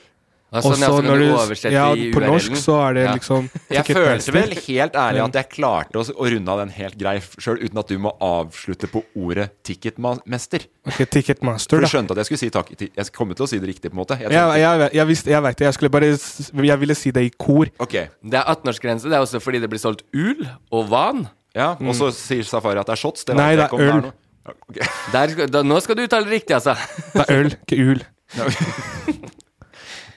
Ja, 0.48 0.62
Også 0.64 0.80
ja, 0.80 0.88
når 0.88 1.18
du 1.20 1.26
du- 1.28 1.70
ja, 1.70 1.86
i 1.92 2.10
På 2.10 2.20
norsk 2.24 2.54
så 2.56 2.88
er 2.88 2.94
det 2.94 3.02
Ja. 3.04 3.12
liksom 3.18 3.50
Jeg 3.70 3.84
følte 3.84 4.32
vel 4.32 4.54
helt 4.54 4.94
ærlig 4.96 5.20
at 5.26 5.32
jeg 5.34 5.48
klarte 5.50 5.92
å, 6.00 6.04
å 6.08 6.24
runde 6.32 6.48
av 6.48 6.58
den 6.62 6.70
helt 6.70 6.96
grei 6.96 7.18
sjøl, 7.20 7.58
uten 7.60 7.78
at 7.78 7.86
du 7.88 7.98
må 7.98 8.14
avslutte 8.18 8.88
på 8.88 9.02
ordet 9.14 9.50
ticketmaster. 9.62 10.64
Ok, 10.86 11.04
Ticketmaster, 11.10 11.68
For 11.76 11.80
du 11.80 11.86
skjønte 11.86 12.12
at 12.12 12.16
jeg 12.22 12.26
skulle 12.30 12.38
si 12.38 12.48
takk 12.50 12.70
Jeg 12.80 13.12
kom 13.12 13.34
til 13.34 13.44
å 13.44 13.48
si 13.48 13.58
det 13.58 13.68
riktig, 13.68 13.90
på 13.92 13.98
en 13.98 14.00
måte. 14.06 14.18
Jeg 14.18 14.32
Ja, 14.32 14.48
jeg, 14.56 14.90
jeg, 14.94 15.06
visste, 15.06 15.26
jeg 15.28 15.42
vet 15.42 15.56
det. 15.58 15.64
Jeg 15.66 15.74
skulle 15.74 15.90
bare 15.90 16.16
Jeg 16.64 16.78
ville 16.80 16.94
si 16.94 17.10
det 17.10 17.22
i 17.26 17.30
kor. 17.36 17.66
Ok. 17.78 17.92
Det 18.24 18.34
er 18.40 18.44
18-årsgrense. 18.48 19.02
Det 19.04 19.12
er 19.12 19.20
også 19.20 19.40
fordi 19.44 19.60
det 19.60 19.68
blir 19.68 19.78
solgt 19.84 20.02
ul 20.14 20.48
og 20.72 20.88
van. 20.88 21.28
Ja, 21.54 21.72
og 21.74 21.94
så 21.94 22.08
sier 22.10 22.42
Safari 22.42 22.78
at 22.80 22.86
det 22.86 22.92
er 22.96 22.96
shots. 22.96 23.24
Det 23.24 23.34
Mm. 23.34 23.36
Nei, 23.36 23.56
det 23.56 23.68
er 23.68 23.92
øl. 23.92 24.12
Okay. 24.48 24.86
Der, 25.12 25.46
da, 25.46 25.62
nå 25.62 25.76
skal 25.82 25.94
du 25.94 26.02
uttale 26.08 26.24
det 26.24 26.32
riktig, 26.40 26.54
altså. 26.56 26.72
Det 27.12 27.28
er 27.28 27.36
øl, 27.36 27.52
ikke 27.66 27.84
ul. 27.84 28.00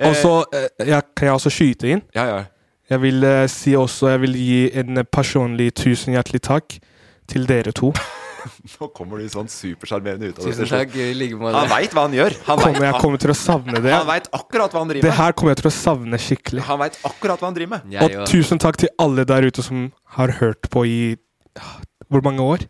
Og 0.09 0.15
så 0.17 0.31
eh, 0.57 0.87
ja, 0.89 1.01
kan 1.15 1.27
jeg 1.29 1.33
også 1.37 1.51
skyte 1.53 1.91
inn. 1.95 2.01
Ja, 2.15 2.25
ja. 2.29 2.41
Jeg 2.91 2.99
vil 3.05 3.23
eh, 3.23 3.45
si 3.47 3.71
også 3.79 4.09
Jeg 4.11 4.19
vil 4.25 4.33
gi 4.35 4.57
en 4.81 4.99
personlig 5.07 5.69
tusen 5.79 6.13
hjertelig 6.17 6.41
takk 6.43 6.79
til 7.31 7.45
dere 7.47 7.71
to. 7.71 7.93
Nå 8.81 8.87
kommer 8.97 9.21
du 9.21 9.27
sånn 9.29 9.47
supersjarmerende 9.51 10.31
ut 10.31 10.39
av 10.41 10.49
det. 10.49 10.67
Takk. 10.71 10.95
I 10.97 11.11
like 11.13 11.37
måte. 11.39 11.53
Han 11.55 11.69
veit 11.71 11.93
hva 11.95 12.07
han 12.07 12.15
gjør. 12.17 12.35
Han 12.47 12.59
Kommer, 12.63 12.87
jeg 12.89 13.01
kommer 13.03 13.21
til 13.21 13.31
å 13.33 13.37
savne 13.37 13.81
det. 13.85 13.93
Han 13.93 14.07
veit 14.09 14.27
akkurat 14.33 14.73
hva 14.73 14.81
han 14.81 14.89
driver 14.91 15.05
Det 15.05 15.11
med. 15.13 15.17
her 15.21 15.35
kommer 15.37 15.53
jeg 15.53 15.61
til 15.61 15.69
å 15.69 15.73
savne 15.75 16.19
skikkelig. 16.19 16.63
Han 16.67 16.81
veit 16.81 16.97
akkurat 17.07 17.39
hva 17.43 17.51
han 17.51 17.57
driver 17.59 17.75
med. 17.77 17.93
Jeg 17.93 18.03
Og 18.17 18.23
og- 18.23 18.31
tusen 18.33 18.59
takk 18.59 18.81
til 18.81 18.89
alle 18.99 19.25
der 19.29 19.45
ute 19.47 19.63
som 19.63 19.91
har 20.17 20.33
hørt 20.41 20.69
på 20.73 20.85
i 20.89 20.99
ah, 21.61 21.77
Hvor 22.09 22.23
mange 22.25 22.41
år? 22.41 22.65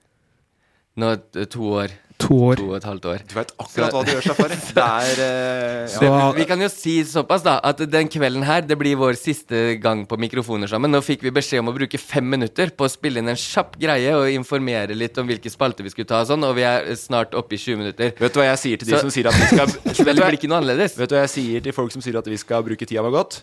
Nå 1.00 1.12
eh, 1.16 1.46
to 1.48 1.62
år. 1.80 1.92
To 2.22 2.36
år. 2.52 2.60
To 2.60 2.66
og 2.70 2.76
et 2.78 2.84
halvt 2.86 3.06
år. 3.10 3.22
Du 3.26 3.34
veit 3.34 3.52
akkurat 3.58 3.94
hva 3.96 4.02
du 4.06 4.10
gjør, 4.12 4.26
Safari. 4.28 4.58
Det 4.76 4.84
er 4.84 5.22
uh, 5.22 5.88
Så- 5.90 6.04
ja. 6.06 6.18
Det, 6.28 6.36
vi 6.38 6.46
kan 6.52 6.62
jo 6.62 6.68
si 6.70 6.94
såpass, 7.08 7.42
da, 7.48 7.56
at 7.66 7.80
den 7.90 8.10
kvelden 8.14 8.44
her 8.46 8.62
Det 8.62 8.78
blir 8.78 9.00
vår 9.00 9.16
siste 9.18 9.62
gang 9.82 10.04
på 10.06 10.20
mikrofoner 10.22 10.70
sammen. 10.70 10.92
Nå 10.94 11.02
fikk 11.02 11.24
vi 11.26 11.32
beskjed 11.34 11.64
om 11.64 11.72
å 11.72 11.74
bruke 11.80 11.98
fem 11.98 12.28
minutter 12.30 12.70
på 12.78 12.86
å 12.86 12.92
spille 12.94 13.24
inn 13.24 13.32
en 13.32 13.40
kjapp 13.40 13.74
greie 13.82 14.14
og 14.20 14.30
informere 14.36 14.94
litt 14.94 15.18
om 15.18 15.26
hvilke 15.32 15.50
spalter 15.50 15.88
vi 15.88 15.90
skulle 15.96 16.12
ta 16.12 16.22
og 16.22 16.30
sånn, 16.30 16.46
og 16.46 16.54
vi 16.60 16.68
er 16.68 16.92
snart 17.00 17.34
oppe 17.40 17.58
i 17.58 17.62
20 17.64 17.82
minutter. 17.82 18.14
Vet 18.22 18.36
du 18.38 18.42
hva 18.44 18.52
jeg 18.52 18.62
sier 18.68 18.84
til 18.84 18.92
de 18.92 18.98
Så- 19.00 19.02
som 19.08 19.16
sier 19.18 19.32
at 19.32 19.40
vi 19.42 19.50
skal 19.56 19.74
Kvelden 20.04 20.22
blir 20.28 20.38
ikke 20.38 20.52
noe 20.52 20.62
annerledes. 20.62 21.00
vet 21.02 21.10
du 21.10 21.18
hva 21.18 21.24
jeg 21.26 21.34
sier 21.40 21.66
til 21.66 21.74
folk 21.80 21.96
som 21.96 22.06
sier 22.06 22.20
at 22.22 22.30
vi 22.30 22.38
skal 22.44 22.62
bruke 22.68 22.86
tida 22.86 23.02
vår 23.08 23.16
godt? 23.18 23.42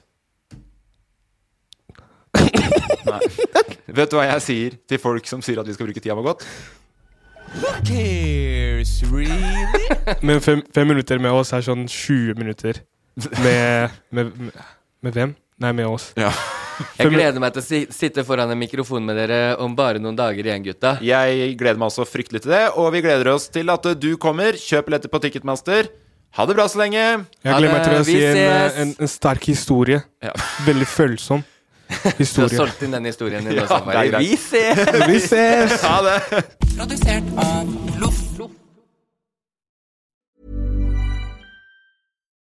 Nei. 3.08 3.22
Vet 3.88 4.10
du 4.12 4.18
hva 4.20 4.26
jeg 4.36 4.42
sier 4.44 4.74
til 4.86 5.00
folk 5.02 5.26
som 5.26 5.42
sier 5.42 5.58
at 5.58 5.66
vi 5.66 5.74
skal 5.74 5.88
bruke 5.90 6.02
tida 6.04 6.14
vår 6.14 6.26
godt? 6.34 6.46
Cares, 7.84 9.02
really? 9.12 9.88
Men 10.26 10.40
fem, 10.40 10.62
fem 10.74 10.88
minutter 10.88 11.18
med 11.22 11.32
oss 11.32 11.52
er 11.56 11.64
sånn 11.66 11.86
20 11.88 12.38
minutter 12.38 12.82
med 13.42 13.90
Med, 14.10 14.32
med, 14.38 14.64
med 15.02 15.16
hvem? 15.16 15.34
Nei, 15.58 15.72
med 15.74 15.88
oss. 15.90 16.12
Ja. 16.14 16.30
Jeg 17.00 17.10
gleder 17.10 17.42
meg 17.42 17.50
til 17.56 17.62
å 17.64 17.66
si, 17.66 17.78
sitte 17.90 18.22
foran 18.22 18.52
en 18.54 18.60
mikrofon 18.60 19.02
med 19.02 19.16
dere 19.18 19.56
om 19.58 19.72
bare 19.74 19.98
noen 19.98 20.14
dager 20.14 20.46
igjen, 20.46 20.62
gutta. 20.62 20.92
Jeg 21.02 21.56
gleder 21.58 21.80
meg 21.80 21.90
også 21.90 22.06
fryktelig 22.06 22.44
til 22.44 22.54
det, 22.54 22.60
og 22.78 22.92
vi 22.94 23.02
gleder 23.02 23.32
oss 23.32 23.48
til 23.50 23.72
at 23.74 23.88
du 23.98 24.12
kommer. 24.22 24.54
Kjøp 24.54 24.86
billetter 24.86 25.10
på 25.10 25.18
Ticketmaster. 25.24 25.90
Ha 26.38 26.46
det 26.46 26.54
bra 26.54 26.68
så 26.70 26.78
lenge. 26.84 27.02
Jeg 27.42 27.58
gleder 27.58 27.74
meg 27.74 27.82
til 27.88 27.96
å 27.98 28.06
si 28.06 28.18
en, 28.28 28.40
en, 28.84 28.94
en 29.02 29.10
sterk 29.10 29.50
historie. 29.50 29.98
Ja. 30.22 30.36
Veldig 30.68 30.86
følsom 30.86 31.42
Du 31.88 32.40
har 32.42 32.48
solgt 32.52 32.82
inn 32.84 32.92
den 32.92 33.08
historien 33.08 33.44
din 33.48 33.56
Ja, 33.60 33.80
er 33.96 34.18
Vi 34.20 34.36
ses! 34.36 34.78
Vi 35.10 35.20
ses! 35.24 35.80
Ha 35.82 36.00
det. 36.04 36.42
Produsert 36.76 37.36
av 37.36 37.76
Loff. 38.00 38.27